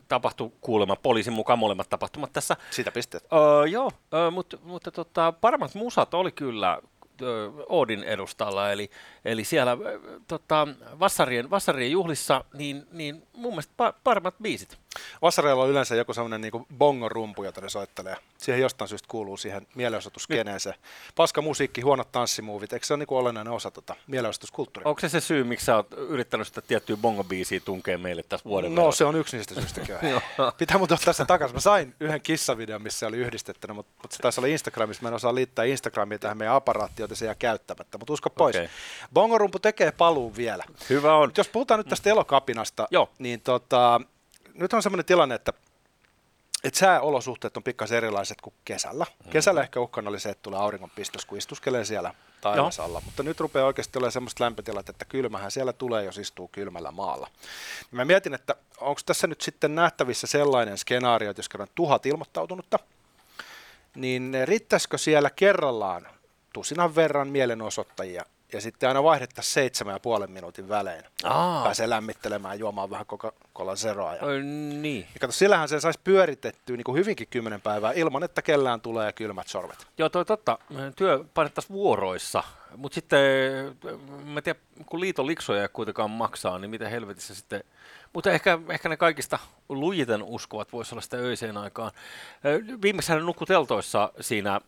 tapahtui 0.08 0.52
kuulemma 0.60 0.96
poliisin 0.96 1.32
mukaan 1.32 1.58
molemmat 1.58 1.88
tapahtumat 1.90 2.32
tässä. 2.32 2.56
Siitä 2.70 2.92
pisteet. 2.92 3.24
Öö, 3.32 3.66
joo, 3.66 3.90
öö, 4.14 4.30
mutta, 4.30 4.58
mutta 4.62 4.90
tota, 4.90 5.32
paremmat 5.32 5.74
musat 5.74 6.14
oli 6.14 6.32
kyllä 6.32 6.78
öö, 7.22 7.50
Oodin 7.68 8.04
edustalla, 8.04 8.72
eli, 8.72 8.90
eli 9.24 9.44
siellä 9.44 9.76
öö, 9.84 10.00
tota, 10.28 10.68
Vassarien, 11.00 11.50
Vassarien 11.50 11.92
juhlissa, 11.92 12.44
niin, 12.54 12.86
niin 12.92 13.26
mun 13.32 13.52
mielestä 13.52 13.72
pa- 13.82 13.94
paremmat 14.04 14.34
biisit. 14.42 14.78
Vassareilla 15.22 15.62
on 15.62 15.70
yleensä 15.70 15.94
joku 15.94 16.14
sellainen 16.14 16.40
niin 16.40 16.66
bongo-rumpu, 16.78 17.44
jota 17.44 17.60
ne 17.60 17.68
soittelee. 17.68 18.16
Siihen 18.38 18.60
jostain 18.60 18.88
syystä 18.88 19.08
kuuluu 19.08 19.36
siihen 19.36 19.66
mielenosoitusskeneeseen. 19.74 20.76
Paska 21.14 21.42
musiikki, 21.42 21.80
huonot 21.80 22.12
tanssimuuvit, 22.12 22.72
eikö 22.72 22.86
se 22.86 22.94
ole 22.94 22.98
niin 22.98 23.18
olennainen 23.18 23.52
osa 23.52 23.70
tota 23.70 23.96
mielenosoituskulttuuria? 24.06 24.88
Onko 24.88 25.00
se 25.00 25.08
se 25.08 25.20
syy, 25.20 25.44
miksi 25.44 25.66
sä 25.66 25.76
oot 25.76 25.86
yrittänyt 25.96 26.46
sitä 26.46 26.60
tiettyä 26.62 26.96
bongo-biisiä 26.96 27.60
tunkea 27.64 27.98
meille 27.98 28.22
tässä 28.22 28.44
vuoden 28.44 28.74
No 28.74 28.82
verran? 28.82 28.92
se 28.92 29.04
on 29.04 29.16
yksi 29.16 29.36
niistä 29.36 29.54
syistä 29.54 29.80
kyllä. 29.80 30.20
Pitää 30.58 30.78
muuten 30.78 30.94
ottaa 30.94 31.12
sitä 31.12 31.24
takaisin. 31.24 31.56
Mä 31.56 31.60
sain 31.60 31.94
yhden 32.00 32.20
kissavideon, 32.20 32.82
missä 32.82 32.98
se 32.98 33.06
oli 33.06 33.16
yhdistettynä, 33.16 33.74
mutta, 33.74 33.92
mutta 34.02 34.16
se 34.16 34.22
taisi 34.22 34.40
olla 34.40 34.48
Instagramissa. 34.48 35.02
Mä 35.02 35.08
en 35.08 35.14
osaa 35.14 35.34
liittää 35.34 35.64
Instagramia 35.64 36.18
tähän 36.18 36.38
meidän 36.38 36.54
aparaattiin, 36.54 37.04
joten 37.04 37.16
se 37.16 37.24
jää 37.24 37.34
käyttämättä. 37.34 37.98
Mutta 37.98 38.12
usko 38.12 38.30
pois. 38.30 38.56
Okay. 38.56 38.68
Bongorumpu 39.14 39.58
tekee 39.58 39.92
paluun 39.92 40.36
vielä. 40.36 40.64
Hyvä 40.90 41.14
on. 41.16 41.28
Mut 41.28 41.38
jos 41.38 41.48
puhutaan 41.48 41.80
nyt 41.80 41.88
tästä 41.88 42.10
elokapinasta, 42.10 42.88
Joo. 42.90 43.10
niin 43.18 43.40
tota, 43.40 44.00
nyt 44.58 44.72
on 44.72 44.82
semmoinen 44.82 45.04
tilanne, 45.06 45.34
että 45.34 45.52
että 46.64 46.78
sääolosuhteet 46.78 47.56
on 47.56 47.62
pikkasen 47.62 47.96
erilaiset 47.96 48.40
kuin 48.40 48.54
kesällä. 48.64 49.06
Kesällä 49.30 49.62
ehkä 49.62 49.80
uhkana 49.80 50.08
oli 50.08 50.20
se, 50.20 50.28
että 50.28 50.42
tulee 50.42 50.60
auringonpistos, 50.60 51.26
kun 51.26 51.38
istuskelee 51.38 51.84
siellä 51.84 52.14
taivas 52.40 52.80
alla. 52.80 53.02
Mutta 53.04 53.22
nyt 53.22 53.40
rupeaa 53.40 53.66
oikeasti 53.66 53.98
olemaan 53.98 54.12
semmoista 54.12 54.44
lämpötilat, 54.44 54.88
että 54.88 55.04
kylmähän 55.04 55.50
siellä 55.50 55.72
tulee, 55.72 56.04
jos 56.04 56.18
istuu 56.18 56.48
kylmällä 56.48 56.90
maalla. 56.90 57.30
Mä 57.90 58.04
mietin, 58.04 58.34
että 58.34 58.54
onko 58.80 59.00
tässä 59.06 59.26
nyt 59.26 59.40
sitten 59.40 59.74
nähtävissä 59.74 60.26
sellainen 60.26 60.78
skenaario, 60.78 61.30
että 61.30 61.40
jos 61.40 61.48
kerran 61.48 61.68
tuhat 61.74 62.06
ilmoittautunutta, 62.06 62.78
niin 63.94 64.36
riittäisikö 64.44 64.98
siellä 64.98 65.30
kerrallaan 65.30 66.08
tusinan 66.52 66.94
verran 66.94 67.28
mielenosoittajia 67.28 68.24
ja 68.52 68.60
sitten 68.60 68.88
aina 68.88 69.02
vaihdettaisiin 69.02 69.54
seitsemän 69.54 69.94
ja 69.94 70.00
puolen 70.00 70.30
minuutin 70.30 70.68
välein. 70.68 71.04
Aa, 71.24 71.64
Pääsee 71.64 71.90
lämmittelemään 71.90 72.58
juomaan 72.58 72.90
vähän 72.90 73.06
Coca-Cola 73.06 73.76
Zeroa. 73.76 74.14
Ja, 74.14 74.26
ö, 74.26 74.42
niin. 74.42 75.06
ja 75.14 75.20
kato, 75.20 75.32
sillähän 75.32 75.68
sen 75.68 75.80
saisi 75.80 76.00
pyöritettyä 76.04 76.76
niin 76.76 76.84
kuin 76.84 76.98
hyvinkin 76.98 77.28
kymmenen 77.30 77.60
päivää 77.60 77.92
ilman, 77.92 78.24
että 78.24 78.42
kellään 78.42 78.80
tulee 78.80 79.12
kylmät 79.12 79.48
sormet. 79.48 79.86
Joo, 79.98 80.08
toi 80.08 80.24
totta. 80.24 80.58
Työ 80.96 81.24
painettaisiin 81.34 81.74
vuoroissa, 81.74 82.42
mutta 82.76 82.94
sitten, 82.94 83.20
mä 84.24 84.38
en 84.38 84.42
tiedä, 84.42 84.58
kun 84.86 85.00
liiton 85.00 85.26
liksoja 85.26 85.62
ei 85.62 85.68
kuitenkaan 85.72 86.10
maksaa, 86.10 86.58
niin 86.58 86.70
mitä 86.70 86.88
helvetissä 86.88 87.34
sitten, 87.34 87.64
mutta 88.12 88.30
ehkä, 88.30 88.58
ehkä 88.68 88.88
ne 88.88 88.96
kaikista 88.96 89.38
lujiten 89.68 90.22
uskovat 90.22 90.72
voisi 90.72 90.94
olla 90.94 91.02
sitä 91.02 91.16
öiseen 91.16 91.56
aikaan. 91.56 91.90
Viimeksi 92.82 93.12
hän 93.12 93.26
nukkui 93.26 93.46
teltoissa 93.46 94.12
siinä 94.20 94.60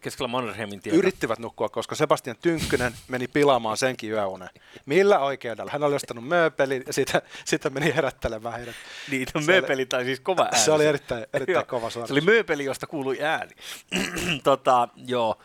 keskellä 0.00 0.28
Mannerheimin 0.28 0.80
tietä. 0.80 0.98
Yrittivät 0.98 1.38
nukkua, 1.38 1.68
koska 1.68 1.94
Sebastian 1.94 2.36
Tynkkynen 2.42 2.92
meni 3.08 3.28
pilaamaan 3.28 3.76
senkin 3.76 4.10
yöunen. 4.10 4.48
Millä 4.86 5.18
oikeudella? 5.18 5.72
Hän 5.72 5.82
oli 5.82 5.94
ostanut 5.94 6.28
mööpelin 6.28 6.82
ja 6.86 6.92
siitä, 6.92 7.22
siitä 7.44 7.70
meni 7.70 7.94
herättelemään 7.94 8.54
heidät. 8.54 8.74
Niin, 9.10 9.26
no, 9.34 9.40
Se 9.40 9.52
mööpeli 9.52 9.86
tai 9.86 10.04
siis 10.04 10.20
kova 10.20 10.42
ääni. 10.42 10.58
Se 10.58 10.72
oli 10.72 10.86
erittäin, 10.86 11.26
erittäin 11.34 11.66
kova 11.66 11.90
Se 11.90 11.98
oli 11.98 12.08
suoritus. 12.08 12.26
mööpeli, 12.26 12.64
josta 12.64 12.86
kuului 12.86 13.22
ääni. 13.22 13.52
tota, 14.44 14.88
joo, 15.06 15.38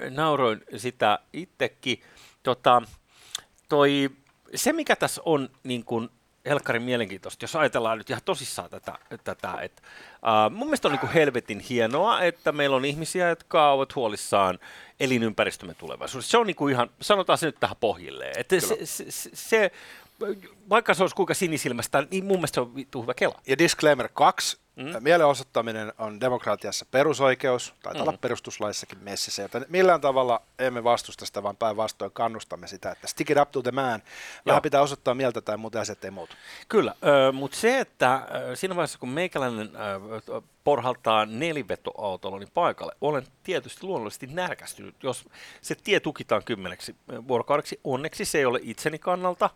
ö, 0.00 0.10
nauroin 0.10 0.60
sitä 0.76 1.18
itsekin. 1.32 2.02
Tota, 2.42 2.82
toi, 3.68 4.10
se, 4.54 4.72
mikä 4.72 4.96
tässä 4.96 5.22
on 5.24 5.48
niin 5.64 5.84
kuin 5.84 6.08
Helkkarin 6.46 6.82
mielenkiintoista, 6.82 7.44
jos 7.44 7.56
ajatellaan 7.56 7.98
nyt 7.98 8.10
ihan 8.10 8.22
tosissaan 8.24 8.70
tätä, 8.70 8.98
tätä 9.24 9.54
että 9.62 9.82
uh, 10.14 10.52
mun 10.56 10.66
mielestä 10.66 10.88
on 10.88 10.92
niin 10.92 11.00
kuin 11.00 11.12
helvetin 11.12 11.60
hienoa, 11.60 12.20
että 12.20 12.52
meillä 12.52 12.76
on 12.76 12.84
ihmisiä, 12.84 13.28
jotka 13.28 13.72
ovat 13.72 13.94
huolissaan 13.94 14.58
elinympäristömme 15.00 15.74
tulevaisuudessa. 15.74 16.30
Se 16.30 16.38
on 16.38 16.46
niin 16.46 16.56
kuin 16.56 16.72
ihan, 16.72 16.90
sanotaan 17.00 17.38
se 17.38 17.46
nyt 17.46 17.60
tähän 17.60 17.76
pohjilleen, 17.80 18.38
että 18.38 18.60
se, 18.60 18.86
se, 18.86 19.10
se, 19.10 19.30
se, 19.32 19.72
vaikka 20.70 20.94
se 20.94 21.02
olisi 21.02 21.16
kuinka 21.16 21.34
sinisilmästä, 21.34 22.06
niin 22.10 22.24
mun 22.24 22.36
mielestä 22.36 22.54
se 22.54 22.60
on 22.60 22.74
vittu 22.74 23.02
hyvä 23.02 23.14
kela. 23.14 23.40
Ja 23.46 23.58
disclaimer 23.58 24.08
kaksi. 24.12 24.60
Mm. 24.76 24.86
Mielenosoittaminen 25.00 25.92
on 25.98 26.20
demokratiassa 26.20 26.86
perusoikeus, 26.90 27.74
taitaa 27.82 28.02
mm. 28.02 28.08
olla 28.08 28.18
perustuslaissakin 28.20 28.98
messissä, 28.98 29.42
joten 29.42 29.66
millään 29.68 30.00
tavalla 30.00 30.42
emme 30.58 30.84
vastusta 30.84 31.26
sitä, 31.26 31.42
vaan 31.42 31.56
päinvastoin 31.56 32.10
kannustamme 32.12 32.66
sitä, 32.66 32.90
että 32.90 33.06
stick 33.06 33.30
it 33.30 33.38
up 33.38 33.50
to 33.50 33.62
the 33.62 33.70
man. 33.70 33.84
Vähän 33.84 34.02
Joo. 34.46 34.60
pitää 34.60 34.82
osoittaa 34.82 35.14
mieltä 35.14 35.40
tai 35.40 35.56
muuten 35.56 35.80
asiat 35.80 36.04
ei 36.04 36.10
muutu. 36.10 36.34
Kyllä, 36.68 36.94
mutta 37.32 37.56
se, 37.56 37.80
että 37.80 38.28
siinä 38.54 38.76
vaiheessa 38.76 38.98
kun 38.98 39.08
meikäläinen 39.08 39.70
porhaltaa 40.64 41.26
nelivetoautoloni 41.26 42.46
paikalle, 42.54 42.92
olen 43.00 43.26
tietysti 43.42 43.86
luonnollisesti 43.86 44.26
närkästynyt, 44.26 44.94
jos 45.02 45.24
se 45.60 45.74
tie 45.74 46.00
tukitaan 46.00 46.44
kymmeneksi 46.44 46.96
vuorokaudeksi. 47.28 47.80
Onneksi 47.84 48.24
se 48.24 48.38
ei 48.38 48.44
ole 48.44 48.60
itseni 48.62 48.98
kannalta. 48.98 49.50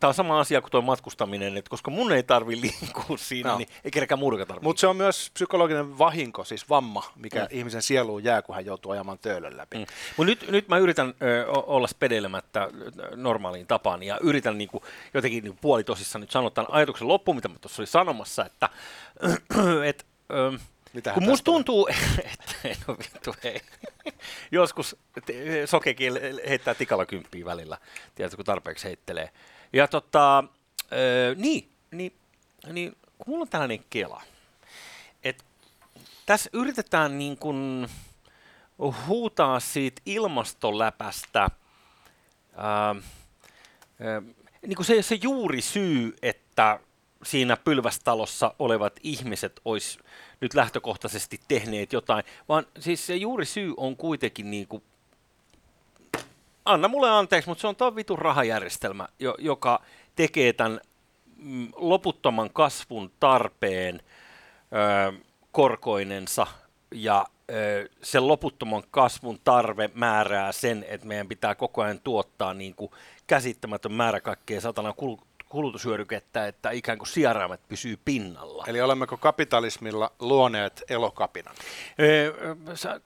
Tämä 0.00 0.08
on 0.08 0.14
sama 0.14 0.40
asia 0.40 0.60
kuin 0.60 0.70
tuo 0.70 0.82
matkustaminen, 0.82 1.56
että 1.56 1.70
koska 1.70 1.90
mun 1.90 2.12
ei 2.12 2.22
tarvi 2.22 2.60
liikkua 2.60 3.16
siinä, 3.16 3.50
Joo. 3.50 3.58
niin 3.58 3.68
ei 3.84 3.90
kenenkään 3.90 4.18
muurika 4.18 4.46
tarvitse. 4.46 4.64
Mutta 4.64 4.80
se 4.80 4.86
on 4.86 4.96
myös 4.96 5.30
psykologinen 5.34 5.98
vahinko, 5.98 6.44
siis 6.44 6.68
vamma, 6.68 7.12
mikä 7.16 7.40
mm. 7.40 7.46
ihmisen 7.50 7.82
sieluun 7.82 8.24
jää, 8.24 8.42
kun 8.42 8.54
hän 8.54 8.66
joutuu 8.66 8.92
ajamaan 8.92 9.18
töölön 9.18 9.56
läpi. 9.56 9.78
Mm. 9.78 9.86
Mut 10.16 10.26
nyt, 10.26 10.50
nyt 10.50 10.68
mä 10.68 10.78
yritän 10.78 11.14
ö, 11.22 11.46
olla 11.50 11.86
spedeilemättä 11.86 12.62
ö, 12.62 13.16
normaaliin 13.16 13.66
tapaan 13.66 14.02
ja 14.02 14.18
yritän 14.22 14.58
niinku, 14.58 14.82
jotenkin 15.14 15.44
niinku 15.44 15.58
puolitosissa 15.60 16.18
nyt 16.18 16.30
sanoa 16.30 16.50
tämän 16.50 16.72
ajatuksen 16.72 17.08
loppuun, 17.08 17.36
mitä 17.36 17.48
mä 17.48 17.54
tuossa 17.60 17.82
olin 17.82 17.86
sanomassa, 17.86 18.44
että 18.46 18.68
et, 19.88 20.06
ö, 20.30 20.58
Mitähän 20.92 21.14
kun 21.14 21.28
musta 21.28 21.44
tuntuu, 21.44 21.88
että 22.32 22.54
no 22.88 22.96
vittu 22.98 23.34
ei, 23.44 23.60
joskus 24.52 24.96
sokekin 25.66 26.12
heittää 26.48 26.74
tikalla 26.74 27.06
kymppiä 27.06 27.44
välillä, 27.44 27.78
tiedätkö, 28.14 28.36
kun 28.36 28.44
tarpeeksi 28.44 28.84
heittelee. 28.84 29.30
Ja 29.72 29.88
tota, 29.88 30.44
ö, 30.92 31.34
niin, 31.36 31.68
niin, 31.90 32.12
niin, 32.72 32.96
kun 33.18 33.24
mulla 33.26 33.42
on 33.42 33.48
tällainen 33.48 33.84
kela, 33.90 34.22
että 35.24 35.44
tässä 36.26 36.50
yritetään 36.52 37.18
niin 37.18 37.38
kuin 37.38 37.88
huutaa 39.06 39.60
siitä 39.60 40.02
ilmastoläpästä 40.06 41.48
ää, 42.56 42.94
niin 44.66 44.76
kuin 44.76 44.86
se, 44.86 45.02
se 45.02 45.18
juuri 45.22 45.60
syy, 45.60 46.16
että 46.22 46.80
siinä 47.24 47.56
pylvästalossa 47.56 48.54
olevat 48.58 48.92
ihmiset 49.02 49.60
olisi 49.64 49.98
nyt 50.40 50.54
lähtökohtaisesti 50.54 51.40
tehneet 51.48 51.92
jotain, 51.92 52.24
vaan 52.48 52.66
siis 52.78 53.06
se 53.06 53.16
juuri 53.16 53.44
syy 53.44 53.74
on 53.76 53.96
kuitenkin 53.96 54.50
niin 54.50 54.68
kuin, 54.68 54.82
anna 56.64 56.88
mulle 56.88 57.10
anteeksi, 57.10 57.48
mutta 57.48 57.60
se 57.60 57.66
on 57.66 57.76
tuo 57.76 57.96
vitun 57.96 58.18
rahajärjestelmä, 58.18 59.08
jo, 59.18 59.34
joka 59.38 59.80
tekee 60.16 60.52
tämän 60.52 60.80
mm, 61.36 61.68
loputtoman 61.76 62.50
kasvun 62.52 63.10
tarpeen 63.20 64.00
ö, 64.72 65.12
korkoinensa 65.52 66.46
ja 66.90 67.26
sen 68.02 68.28
loputtoman 68.28 68.82
kasvun 68.90 69.40
tarve 69.44 69.90
määrää 69.94 70.52
sen, 70.52 70.84
että 70.88 71.06
meidän 71.06 71.28
pitää 71.28 71.54
koko 71.54 71.82
ajan 71.82 72.00
tuottaa 72.00 72.54
niin 72.54 72.74
kuin 72.74 72.90
käsittämätön 73.26 73.92
määrä 73.92 74.20
kaikkea 74.20 74.60
satana 74.60 74.90
kul- 74.90 75.26
kulutushyödykettä, 75.48 76.46
että 76.46 76.70
ikään 76.70 76.98
kuin 76.98 77.08
sieraimet 77.08 77.60
pysyy 77.68 77.98
pinnalla. 78.04 78.64
Eli 78.66 78.80
olemmeko 78.80 79.16
kapitalismilla 79.16 80.12
luoneet 80.18 80.82
elokapinan? 80.88 81.54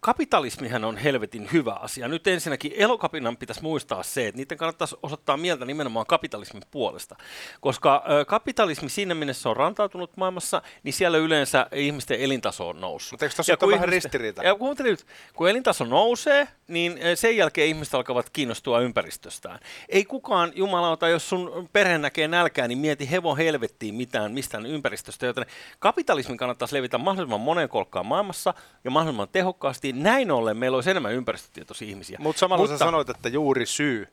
Kapitalismihan 0.00 0.84
on 0.84 0.96
helvetin 0.96 1.48
hyvä 1.52 1.72
asia. 1.72 2.08
Nyt 2.08 2.26
ensinnäkin 2.26 2.72
elokapinan 2.76 3.36
pitäisi 3.36 3.62
muistaa 3.62 4.02
se, 4.02 4.28
että 4.28 4.36
niiden 4.36 4.58
kannattaisi 4.58 4.96
osoittaa 5.02 5.36
mieltä 5.36 5.64
nimenomaan 5.64 6.06
kapitalismin 6.06 6.62
puolesta. 6.70 7.16
Koska 7.60 8.04
kapitalismi 8.26 8.88
siinä 8.88 9.14
mielessä 9.14 9.50
on 9.50 9.56
rantautunut 9.56 10.16
maailmassa, 10.16 10.62
niin 10.82 10.92
siellä 10.92 11.18
yleensä 11.18 11.66
ihmisten 11.72 12.20
elintaso 12.20 12.68
on 12.68 12.80
noussut. 12.80 13.12
Mutta 13.12 13.24
eikö 13.24 13.36
tässä 13.36 13.52
ole 13.52 13.58
kun 13.58 13.70
vähän 13.70 13.88
ihmisten- 13.88 13.92
ristiriita? 13.92 14.42
Ja 14.42 14.54
kuuntele 14.54 14.88
nyt, 14.88 15.06
kun 15.34 15.48
elintaso 15.50 15.84
nousee, 15.84 16.48
niin 16.68 16.98
sen 17.14 17.36
jälkeen 17.36 17.68
ihmiset 17.68 17.94
alkavat 17.94 18.30
kiinnostua 18.30 18.80
ympäristöstään. 18.80 19.58
Ei 19.88 20.04
kukaan, 20.04 20.52
jumalauta, 20.54 21.08
jos 21.08 21.28
sun 21.28 21.68
perhe 21.72 21.98
näkee 21.98 22.28
nälkää, 22.32 22.68
niin 22.68 22.78
mieti 22.78 23.10
hevon 23.10 23.36
helvettiin 23.36 23.94
mitään 23.94 24.32
mistään 24.32 24.66
ympäristöstä, 24.66 25.26
joten 25.26 25.46
kapitalismin 25.78 26.36
kannattaisi 26.36 26.76
levitä 26.76 26.98
mahdollisimman 26.98 27.40
monen 27.40 27.68
kolkkaan 27.68 28.06
maailmassa 28.06 28.54
ja 28.84 28.90
mahdollisimman 28.90 29.28
tehokkaasti. 29.32 29.92
Näin 29.92 30.30
ollen 30.30 30.56
meillä 30.56 30.74
olisi 30.74 30.90
enemmän 30.90 31.12
ympäristötietoisia 31.12 31.88
ihmisiä. 31.88 32.18
Mutta 32.20 32.40
samalla 32.40 32.62
Mutta... 32.62 32.78
sä 32.78 32.84
sanoit, 32.84 33.10
että 33.10 33.28
juuri 33.28 33.66
syy 33.66 34.08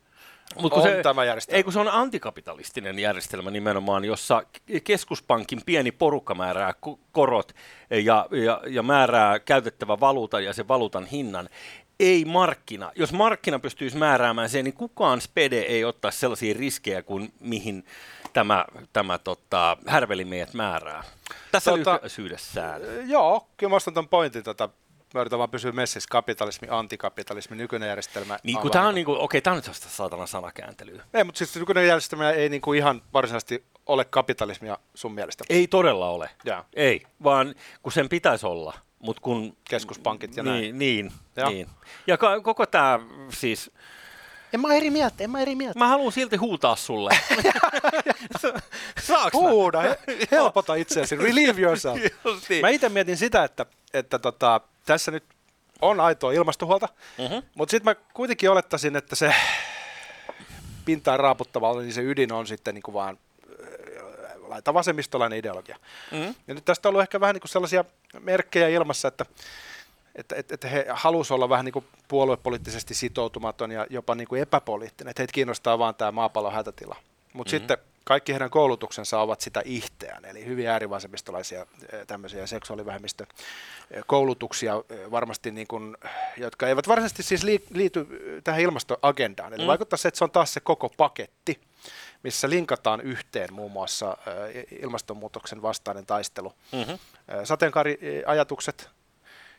Mut 0.61 0.73
on 0.73 0.83
tämä 1.03 1.25
järjestelmä. 1.25 1.57
Ei 1.57 1.63
kun 1.63 1.73
se 1.73 1.79
on 1.79 1.87
antikapitalistinen 1.87 2.99
järjestelmä 2.99 3.51
nimenomaan, 3.51 4.05
jossa 4.05 4.43
keskuspankin 4.83 5.61
pieni 5.65 5.91
porukka 5.91 6.35
määrää 6.35 6.73
ko- 6.87 6.99
korot 7.11 7.53
ja, 7.89 8.27
ja, 8.45 8.61
ja 8.67 8.83
määrää 8.83 9.39
käytettävä 9.39 9.99
valuutan 9.99 10.45
ja 10.45 10.53
sen 10.53 10.67
valuutan 10.67 11.05
hinnan. 11.05 11.49
Ei 11.99 12.25
markkina. 12.25 12.91
Jos 12.95 13.13
markkina 13.13 13.59
pystyisi 13.59 13.97
määräämään 13.97 14.49
sen, 14.49 14.65
niin 14.65 14.73
kukaan 14.73 15.21
spede 15.21 15.59
ei 15.59 15.85
ottaisi 15.85 16.19
sellaisia 16.19 16.55
riskejä 16.59 17.01
kuin 17.01 17.33
mihin 17.39 17.85
tämä, 18.33 18.65
tämä 18.93 19.17
tota, 19.17 19.77
härveli 19.87 20.25
meidät 20.25 20.53
määrää. 20.53 21.03
Tässä 21.51 21.71
Tota- 21.71 21.77
tota, 21.77 21.99
lyhyydessään. 22.03 22.81
Joo, 23.09 23.47
kyllä 23.57 23.69
mä 23.69 23.75
ostan 23.75 23.93
ton 23.93 24.07
pointin. 24.07 24.43
Tota, 24.43 24.69
mä 25.13 25.21
yritän 25.21 25.39
vaan 25.39 25.49
pysyä 25.49 25.71
messissä. 25.71 26.07
Kapitalismi, 26.11 26.67
antikapitalismi, 26.71 27.57
nykyinen 27.57 27.89
järjestelmä. 27.89 28.39
Niin 28.43 28.57
kun 28.57 28.63
vähän 28.63 28.71
tämä 28.71 28.87
on 28.87 28.95
niinku, 28.95 29.15
okei, 29.19 29.41
tämä 29.41 29.55
on 29.55 29.61
nyt 29.67 29.75
saatana 29.75 30.25
sanakääntelyä. 30.25 31.03
Ei, 31.13 31.23
mutta 31.23 31.37
siis 31.37 31.55
nykyinen 31.55 31.87
järjestelmä 31.87 32.31
ei 32.31 32.49
niinku 32.49 32.73
ihan 32.73 33.01
varsinaisesti 33.13 33.65
ole 33.85 34.05
kapitalismia 34.05 34.77
sun 34.93 35.13
mielestä. 35.13 35.43
Ei 35.49 35.67
todella 35.67 36.09
ole. 36.09 36.29
Jaa. 36.43 36.65
Ei, 36.73 37.01
vaan 37.23 37.55
kun 37.83 37.91
sen 37.91 38.09
pitäisi 38.09 38.45
olla. 38.45 38.73
Mut 38.99 39.19
kun, 39.19 39.57
Keskuspankit 39.69 40.37
ja 40.37 40.43
niin, 40.43 40.51
näin. 40.53 40.79
Niin, 40.79 41.11
Joo. 41.35 41.49
niin. 41.49 41.67
Ja 42.07 42.17
koko 42.43 42.65
tämä 42.65 42.99
siis, 43.29 43.71
En 44.53 44.61
mä 44.61 44.73
eri 44.73 44.89
mieltä, 44.89 45.23
en 45.23 45.29
mä 45.29 45.39
eri 45.39 45.55
mieltä. 45.55 45.79
mä 45.79 45.87
haluan 45.87 46.11
silti 46.11 46.35
huutaa 46.35 46.75
sulle. 46.75 47.09
Saaks 49.07 49.33
mä? 49.33 49.39
Huuda, 49.49 49.81
he- 49.81 49.99
helpota 50.31 50.75
itseäsi, 50.75 51.15
relieve 51.15 51.61
yourself. 51.61 51.99
Justiin. 52.25 52.61
Mä 52.61 52.69
itse 52.69 52.89
mietin 52.89 53.17
sitä, 53.17 53.43
että, 53.43 53.65
että 53.93 54.19
tota, 54.19 54.61
tässä 54.85 55.11
nyt 55.11 55.23
on 55.81 55.99
aitoa 55.99 56.31
ilmastohuolta, 56.31 56.89
Mhm. 57.17 57.37
mutta 57.55 57.71
sitten 57.71 57.91
mä 57.91 57.95
kuitenkin 58.13 58.49
olettaisin, 58.51 58.95
että 58.95 59.15
se 59.15 59.35
pintaan 60.85 61.19
raaputtava, 61.19 61.81
niin 61.81 61.93
se 61.93 62.01
ydin 62.01 62.31
on 62.31 62.47
sitten 62.47 62.75
niin 62.75 62.83
kuin 62.83 62.93
vaan 62.93 63.17
laita 64.49 64.73
vasemmistolainen 64.73 65.39
ideologia. 65.39 65.77
Mhm. 66.11 66.29
Ja 66.47 66.53
nyt 66.53 66.65
tästä 66.65 66.89
on 66.89 66.91
ollut 66.91 67.01
ehkä 67.01 67.19
vähän 67.19 67.33
niin 67.33 67.41
kuin 67.41 67.49
sellaisia 67.49 67.85
merkkejä 68.19 68.67
ilmassa, 68.67 69.07
että, 69.07 69.25
että, 70.15 70.35
että, 70.35 70.53
että 70.53 70.67
he 70.67 70.85
halusivat 70.89 71.35
olla 71.35 71.49
vähän 71.49 71.65
niin 71.65 71.73
kuin 71.73 71.85
puoluepoliittisesti 72.07 72.93
sitoutumaton 72.93 73.71
ja 73.71 73.87
jopa 73.89 74.15
niin 74.15 74.27
kuin 74.27 74.41
epäpoliittinen, 74.41 75.09
että 75.09 75.21
heitä 75.21 75.33
kiinnostaa 75.33 75.79
vaan 75.79 75.95
tämä 75.95 76.11
maapallon 76.11 76.53
hätätila. 76.53 76.95
Mutta 77.33 77.51
mm-hmm. 77.51 77.59
sitten 77.59 77.77
kaikki 78.03 78.31
heidän 78.31 78.49
koulutuksensa 78.49 79.19
ovat 79.19 79.41
sitä 79.41 79.61
ihteään, 79.65 80.25
eli 80.25 80.45
hyvin 80.45 80.67
äärivasemmistolaisia 80.67 81.65
tämmöisiä 82.07 82.47
seksuaalivähemmistökoulutuksia 82.47 84.73
varmasti, 85.11 85.51
niin 85.51 85.67
kuin, 85.67 85.97
jotka 86.37 86.67
eivät 86.67 86.87
varsinaisesti 86.87 87.23
siis 87.23 87.43
liity 87.69 88.07
tähän 88.43 88.61
ilmastoagendaan. 88.61 89.53
Eli 89.53 89.63
mm. 89.63 89.67
vaikuttaa 89.67 89.97
se, 89.97 90.07
että 90.07 90.17
se 90.17 90.23
on 90.23 90.31
taas 90.31 90.53
se 90.53 90.59
koko 90.59 90.89
paketti, 90.97 91.59
missä 92.23 92.49
linkataan 92.49 93.01
yhteen 93.01 93.53
muun 93.53 93.71
muassa 93.71 94.17
ilmastonmuutoksen 94.81 95.61
vastainen 95.61 96.05
taistelu, 96.05 96.53
mm-hmm. 96.71 96.97
sateenkaariajatukset, 97.43 98.89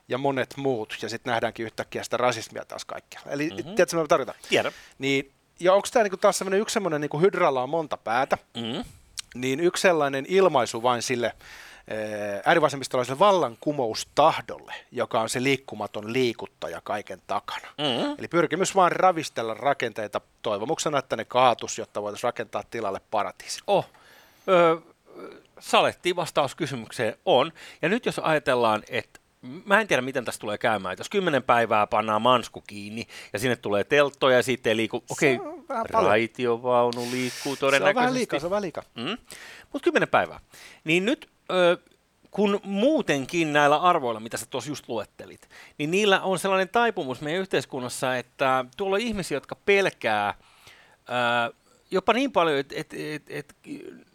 ja 0.08 0.18
monet 0.18 0.56
muut, 0.56 0.96
ja 1.02 1.08
sitten 1.08 1.30
nähdäänkin 1.30 1.66
yhtäkkiä 1.66 2.04
sitä 2.04 2.16
rasismia 2.16 2.64
taas 2.64 2.84
kaikkialla. 2.84 3.30
Eli 3.30 3.50
mm-hmm. 3.50 3.64
tiedätkö, 3.74 3.96
mitä 3.96 4.08
tarkoitan? 4.08 4.34
Tiedän. 4.48 4.72
Niin, 4.98 5.32
ja 5.60 5.74
onko 5.74 5.88
tämä 5.92 6.02
niinku 6.02 6.16
taas 6.16 6.38
sellainen 6.38 6.60
yksi 6.60 6.72
semmoinen, 6.72 7.00
niinku 7.00 7.20
hydralla 7.20 7.62
on 7.62 7.68
monta 7.68 7.96
päätä, 7.96 8.38
mm-hmm. 8.56 8.84
niin 9.34 9.60
yksi 9.60 9.80
sellainen 9.80 10.24
ilmaisu 10.28 10.82
vain 10.82 11.02
sille 11.02 11.32
äärivasemmistolaiselle 12.44 13.18
vallankumoustahdolle, 13.18 14.74
joka 14.92 15.20
on 15.20 15.28
se 15.28 15.42
liikkumaton 15.42 16.12
liikuttaja 16.12 16.80
kaiken 16.84 17.22
takana. 17.26 17.68
Mm-hmm. 17.78 18.14
Eli 18.18 18.28
pyrkimys 18.28 18.74
vain 18.74 18.92
ravistella 18.92 19.54
rakenteita 19.54 20.20
toivomuksena, 20.42 20.98
että 20.98 21.16
ne 21.16 21.24
kaatus, 21.24 21.78
jotta 21.78 22.02
voitaisiin 22.02 22.28
rakentaa 22.28 22.62
tilalle 22.70 23.00
paratiisi. 23.10 23.60
Oh, 23.66 23.86
öö, 24.48 24.76
saletti 25.58 26.16
vastaus 26.16 26.54
kysymykseen 26.54 27.16
on. 27.24 27.52
Ja 27.82 27.88
nyt 27.88 28.06
jos 28.06 28.18
ajatellaan, 28.18 28.82
että 28.88 29.20
mä 29.64 29.80
en 29.80 29.86
tiedä, 29.88 30.02
miten 30.02 30.24
tässä 30.24 30.40
tulee 30.40 30.58
käymään. 30.58 30.96
Jos 30.98 31.08
kymmenen 31.08 31.42
päivää 31.42 31.86
pannaan 31.86 32.22
mansku 32.22 32.60
kiinni 32.66 33.06
ja 33.32 33.38
sinne 33.38 33.56
tulee 33.56 33.84
telttoja 33.84 34.36
ja 34.36 34.42
sitten 34.42 34.76
liikkuu, 34.76 35.04
okei, 35.10 35.36
okay, 35.36 35.84
raitiovaunu 35.88 37.10
liikkuu 37.10 37.56
todennäköisesti. 37.56 37.84
Se 37.84 37.88
on 37.88 37.94
vähän 37.94 38.14
liikaa, 38.14 38.40
se 38.40 38.46
on 38.46 38.50
vähän 38.50 38.62
liikaa. 38.62 38.84
Mm. 38.94 39.18
Mutta 39.72 39.84
kymmenen 39.84 40.08
päivää. 40.08 40.40
Niin 40.84 41.04
nyt, 41.04 41.28
kun 42.30 42.60
muutenkin 42.64 43.52
näillä 43.52 43.76
arvoilla, 43.76 44.20
mitä 44.20 44.36
sä 44.36 44.46
tuossa 44.46 44.70
just 44.70 44.88
luettelit, 44.88 45.48
niin 45.78 45.90
niillä 45.90 46.20
on 46.20 46.38
sellainen 46.38 46.68
taipumus 46.68 47.20
meidän 47.20 47.40
yhteiskunnassa, 47.40 48.16
että 48.16 48.64
tuolla 48.76 48.96
on 48.96 49.00
ihmisiä, 49.00 49.36
jotka 49.36 49.56
pelkää 49.64 50.34
jopa 51.90 52.12
niin 52.12 52.32
paljon, 52.32 52.58
että 52.58 52.74
et, 52.78 52.94
et, 52.94 53.22
et, 53.28 53.56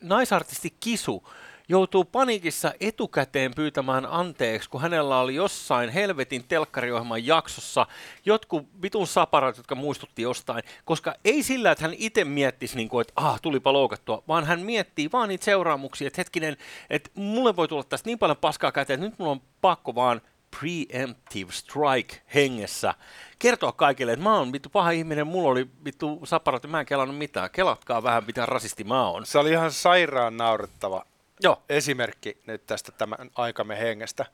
naisartisti 0.02 0.74
Kisu 0.80 1.28
joutuu 1.70 2.06
paniikissa 2.06 2.74
etukäteen 2.80 3.56
pyytämään 3.56 4.06
anteeksi, 4.06 4.70
kun 4.70 4.82
hänellä 4.82 5.20
oli 5.20 5.36
jossain 5.36 5.90
helvetin 5.90 6.44
telkkariohjelman 6.48 7.26
jaksossa 7.26 7.88
jotkut 8.26 8.68
vitun 8.82 9.08
saparat, 9.08 9.58
jotka 9.58 9.76
muistutti 9.76 10.22
jostain, 10.22 10.64
koska 10.86 11.16
ei 11.26 11.44
sillä, 11.44 11.72
että 11.72 11.84
hän 11.84 11.94
itse 11.98 12.26
miettisi, 12.26 12.76
niin 12.76 12.90
kuin, 12.90 13.02
että 13.02 13.14
ah, 13.16 13.42
tulipa 13.42 13.74
loukattua, 13.74 14.24
vaan 14.28 14.46
hän 14.46 14.60
miettii 14.60 15.10
vaan 15.12 15.30
niitä 15.30 15.46
seuraamuksia, 15.46 16.08
että 16.08 16.20
hetkinen, 16.20 16.58
että 16.90 17.10
mulle 17.16 17.56
voi 17.56 17.68
tulla 17.68 17.84
tästä 17.84 18.10
niin 18.10 18.20
paljon 18.20 18.38
paskaa 18.38 18.72
käteen, 18.72 18.98
että 18.98 19.10
nyt 19.10 19.20
mulla 19.20 19.32
on 19.32 19.42
pakko 19.62 19.96
vaan 19.96 20.22
preemptive 20.60 21.52
strike 21.52 22.22
hengessä 22.36 22.94
kertoa 23.40 23.72
kaikille, 23.72 24.12
että 24.12 24.24
mä 24.24 24.38
oon 24.38 24.54
vittu 24.54 24.70
paha 24.70 24.92
ihminen, 24.92 25.28
mulla 25.28 25.50
oli 25.50 25.70
vittu 25.86 26.22
saparat 26.24 26.64
ja 26.64 26.70
mä 26.70 26.80
en 26.80 26.86
kelannut 26.86 27.18
mitään. 27.18 27.50
Kelatkaa 27.52 28.04
vähän, 28.04 28.24
mitä 28.28 28.46
rasisti 28.46 28.84
mä 28.84 29.08
oon. 29.08 29.26
Se 29.26 29.40
oli 29.40 29.52
ihan 29.52 29.72
sairaan 29.72 30.38
naurettava 30.38 31.06
Joo. 31.44 31.64
esimerkki 31.70 32.38
nyt 32.46 32.66
tästä 32.66 32.92
tämän 32.92 33.30
aikamme 33.36 33.80
hengestä. 33.80 34.26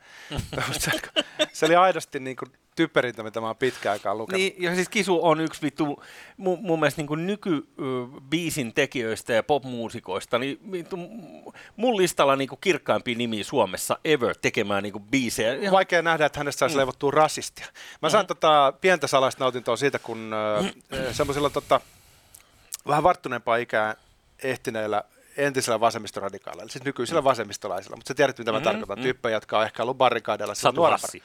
se 1.53 1.65
oli 1.65 1.75
aidosti 1.75 2.19
niin 2.19 2.35
kuin 2.35 2.51
typerintä, 2.75 3.23
mitä 3.23 3.41
mä 3.41 3.47
oon 3.47 3.55
pitkään 3.55 3.93
aikaan 3.93 4.17
lukenut. 4.17 4.39
Niin, 4.39 4.55
ja 4.63 4.75
siis 4.75 4.89
Kisu 4.89 5.25
on 5.25 5.41
yksi 5.41 5.61
vittu 5.61 6.03
mun, 6.37 6.59
mun 6.61 6.79
mielestä 6.79 7.01
niin 7.01 7.27
nykybiisin 7.27 8.73
tekijöistä 8.73 9.33
ja 9.33 9.43
popmuusikoista, 9.43 10.39
niin 10.39 10.71
vittu, 10.71 10.97
mun 11.75 11.97
listalla 11.97 12.35
niin 12.35 12.49
kirkkaimpia 12.61 13.17
nimi 13.17 13.43
Suomessa 13.43 13.99
ever 14.05 14.35
tekemään 14.41 14.83
niin 14.83 15.03
biisejä. 15.11 15.71
Vaikea 15.71 16.01
nähdä, 16.01 16.25
että 16.25 16.39
hänestä 16.39 16.59
saisi 16.59 16.75
mm. 16.75 16.77
leivottua 16.77 17.11
rasistia. 17.11 17.67
Mä 18.01 18.09
sain 18.09 18.21
mm-hmm. 18.21 18.27
tota, 18.27 18.73
pientä 18.81 19.07
salaista 19.07 19.43
nautintoa 19.43 19.75
siitä, 19.75 19.99
kun 19.99 20.31
äh, 20.33 20.73
semmoisilla 21.11 21.49
tota, 21.49 21.81
vähän 22.87 23.03
varttuneempaa 23.03 23.55
ikää 23.57 23.95
ehtineillä 24.43 25.03
entisellä 25.37 25.79
vasemmistoradikaaleilla, 25.79 26.71
siis 26.71 26.83
nykyisellä 26.83 27.21
mm. 27.21 27.25
vasemmistolaisilla, 27.25 27.95
mutta 27.95 28.07
sä 28.07 28.13
tiedät, 28.13 28.37
mitä 28.37 28.51
mä 28.51 28.57
mm, 28.57 28.63
tarkoitan, 28.63 28.97
mm. 28.97 29.03
tyyppejä, 29.03 29.35
jotka 29.35 29.59
on 29.59 29.65
ehkä 29.65 29.83
ollut 29.83 29.97
barrikaadeilla 29.97 30.55
Satu 30.55 30.81
Hassi. 30.81 31.23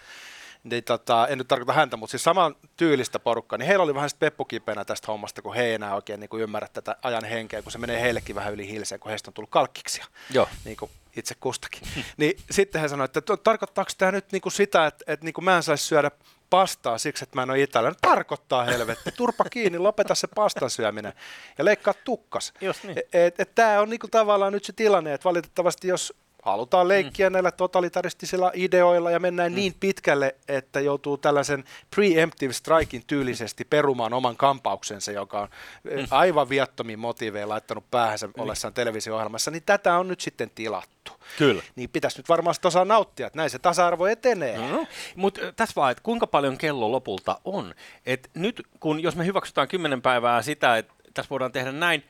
Niin, 0.64 0.84
tota, 0.84 1.28
en 1.28 1.38
nyt 1.38 1.48
tarkoita 1.48 1.72
häntä, 1.72 1.96
mutta 1.96 2.10
siis 2.10 2.24
saman 2.24 2.56
tyylistä 2.76 3.18
porukkaa, 3.18 3.58
niin 3.58 3.66
heillä 3.66 3.82
oli 3.82 3.94
vähän 3.94 4.10
peppukipeänä 4.18 4.84
tästä 4.84 5.06
hommasta, 5.06 5.42
kun 5.42 5.54
he 5.54 5.64
ei 5.64 5.74
enää 5.74 5.94
oikein 5.94 6.20
niin 6.20 6.28
kuin 6.28 6.42
ymmärrä 6.42 6.68
tätä 6.72 6.96
ajan 7.02 7.24
henkeä, 7.24 7.62
kun 7.62 7.72
se 7.72 7.78
menee 7.78 8.00
heillekin 8.00 8.36
vähän 8.36 8.52
yli 8.52 8.68
hilseen, 8.68 9.00
kun 9.00 9.10
heistä 9.10 9.30
on 9.30 9.34
tullut 9.34 9.50
kalkkiksia. 9.50 10.06
Joo. 10.30 10.48
Niin 10.64 10.76
kuin 10.76 10.90
itse 11.16 11.34
kustakin. 11.40 11.82
niin 12.16 12.38
sitten 12.50 12.80
he 12.80 12.88
sanoivat, 12.88 13.16
että 13.16 13.36
tarkoittaako 13.36 13.90
tämä 13.98 14.12
nyt 14.12 14.32
niin 14.32 14.42
kuin 14.42 14.52
sitä, 14.52 14.86
että, 14.86 15.04
että 15.06 15.24
niin 15.24 15.34
kuin 15.34 15.44
mä 15.44 15.56
en 15.56 15.62
saisi 15.62 15.84
syödä 15.84 16.10
pastaa 16.50 16.98
siksi, 16.98 17.24
että 17.24 17.36
mä 17.36 17.42
en 17.42 17.50
ole 17.50 17.60
italialainen. 17.60 18.00
Tarkoittaa 18.00 18.64
helvetti. 18.64 19.12
Turpa 19.12 19.44
kiinni, 19.44 19.78
lopeta 19.78 20.14
se 20.14 20.26
pastan 20.26 20.70
syöminen 20.70 21.12
ja 21.58 21.64
leikkaa 21.64 21.94
tukkas. 22.04 22.52
niin. 22.82 22.98
et, 22.98 23.14
et, 23.14 23.40
et 23.40 23.54
Tämä 23.54 23.80
on 23.80 23.90
niinku 23.90 24.08
tavallaan 24.08 24.52
nyt 24.52 24.64
se 24.64 24.72
tilanne, 24.72 25.14
että 25.14 25.24
valitettavasti 25.24 25.88
jos 25.88 26.14
halutaan 26.50 26.88
leikkiä 26.88 27.30
mm. 27.30 27.32
näillä 27.32 27.50
totalitaristisilla 27.50 28.50
ideoilla 28.54 29.10
ja 29.10 29.20
mennään 29.20 29.52
mm. 29.52 29.56
niin 29.56 29.74
pitkälle, 29.80 30.34
että 30.48 30.80
joutuu 30.80 31.18
tällaisen 31.18 31.64
preemptive 31.94 32.52
strikein 32.52 33.02
tyylisesti 33.06 33.64
perumaan 33.64 34.12
oman 34.12 34.36
kampauksensa, 34.36 35.12
joka 35.12 35.40
on 35.40 35.48
mm. 35.84 36.06
aivan 36.10 36.48
viattomiin 36.48 36.98
motiiveja 36.98 37.48
laittanut 37.48 37.90
päähänsä 37.90 38.26
mm. 38.26 38.32
ollessaan 38.38 38.74
televisio-ohjelmassa, 38.74 39.50
niin 39.50 39.62
tätä 39.66 39.98
on 39.98 40.08
nyt 40.08 40.20
sitten 40.20 40.50
tilattu. 40.54 41.12
Kyllä. 41.38 41.62
Niin 41.76 41.90
pitäisi 41.90 42.18
nyt 42.18 42.28
varmaan 42.28 42.54
osaa 42.64 42.84
nauttia, 42.84 43.26
että 43.26 43.36
näin 43.36 43.50
se 43.50 43.58
tasa-arvo 43.58 44.06
etenee. 44.06 44.58
No, 44.58 44.86
Mutta 45.16 45.40
tässä 45.52 45.74
vaan, 45.76 45.90
että 45.90 46.02
kuinka 46.02 46.26
paljon 46.26 46.58
kello 46.58 46.92
lopulta 46.92 47.40
on. 47.44 47.74
Et 48.06 48.30
nyt 48.34 48.62
kun, 48.80 49.02
jos 49.02 49.16
me 49.16 49.26
hyväksytään 49.26 49.68
kymmenen 49.68 50.02
päivää 50.02 50.42
sitä, 50.42 50.76
että 50.76 50.94
tässä 51.14 51.30
voidaan 51.30 51.52
tehdä 51.52 51.72
näin, 51.72 52.04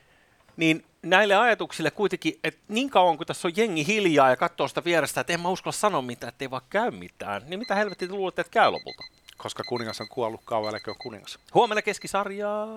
niin 0.57 0.85
näille 1.11 1.35
ajatuksille 1.35 1.90
kuitenkin, 1.90 2.38
että 2.45 2.61
niin 2.69 2.90
kauan 2.90 3.16
kuin 3.16 3.27
tässä 3.27 3.49
on 3.49 3.57
jengi 3.57 3.87
hiljaa 3.87 4.31
ja 4.31 4.37
katsoo 4.37 4.69
sitä 4.69 4.85
vierestä, 4.85 5.21
että 5.21 5.33
en 5.33 5.40
mä 5.40 5.49
uskalla 5.49 5.73
sanoa 5.73 6.03
mitään, 6.03 6.29
että 6.29 6.45
ei 6.45 6.51
vaan 6.51 6.62
käy 6.71 6.90
mitään, 6.90 7.42
niin 7.47 7.59
mitä 7.59 7.75
helvettiä 7.75 8.09
luulette, 8.11 8.40
että 8.40 8.51
käy 8.51 8.71
lopulta? 8.71 9.05
Koska 9.37 9.64
kuningas 9.64 10.01
on 10.01 10.09
kuollut 10.09 10.40
kauan, 10.45 10.75
on 10.75 10.95
kuningas. 10.99 11.38
Huomenna 11.55 11.83
keskisarjaa. 11.83 12.69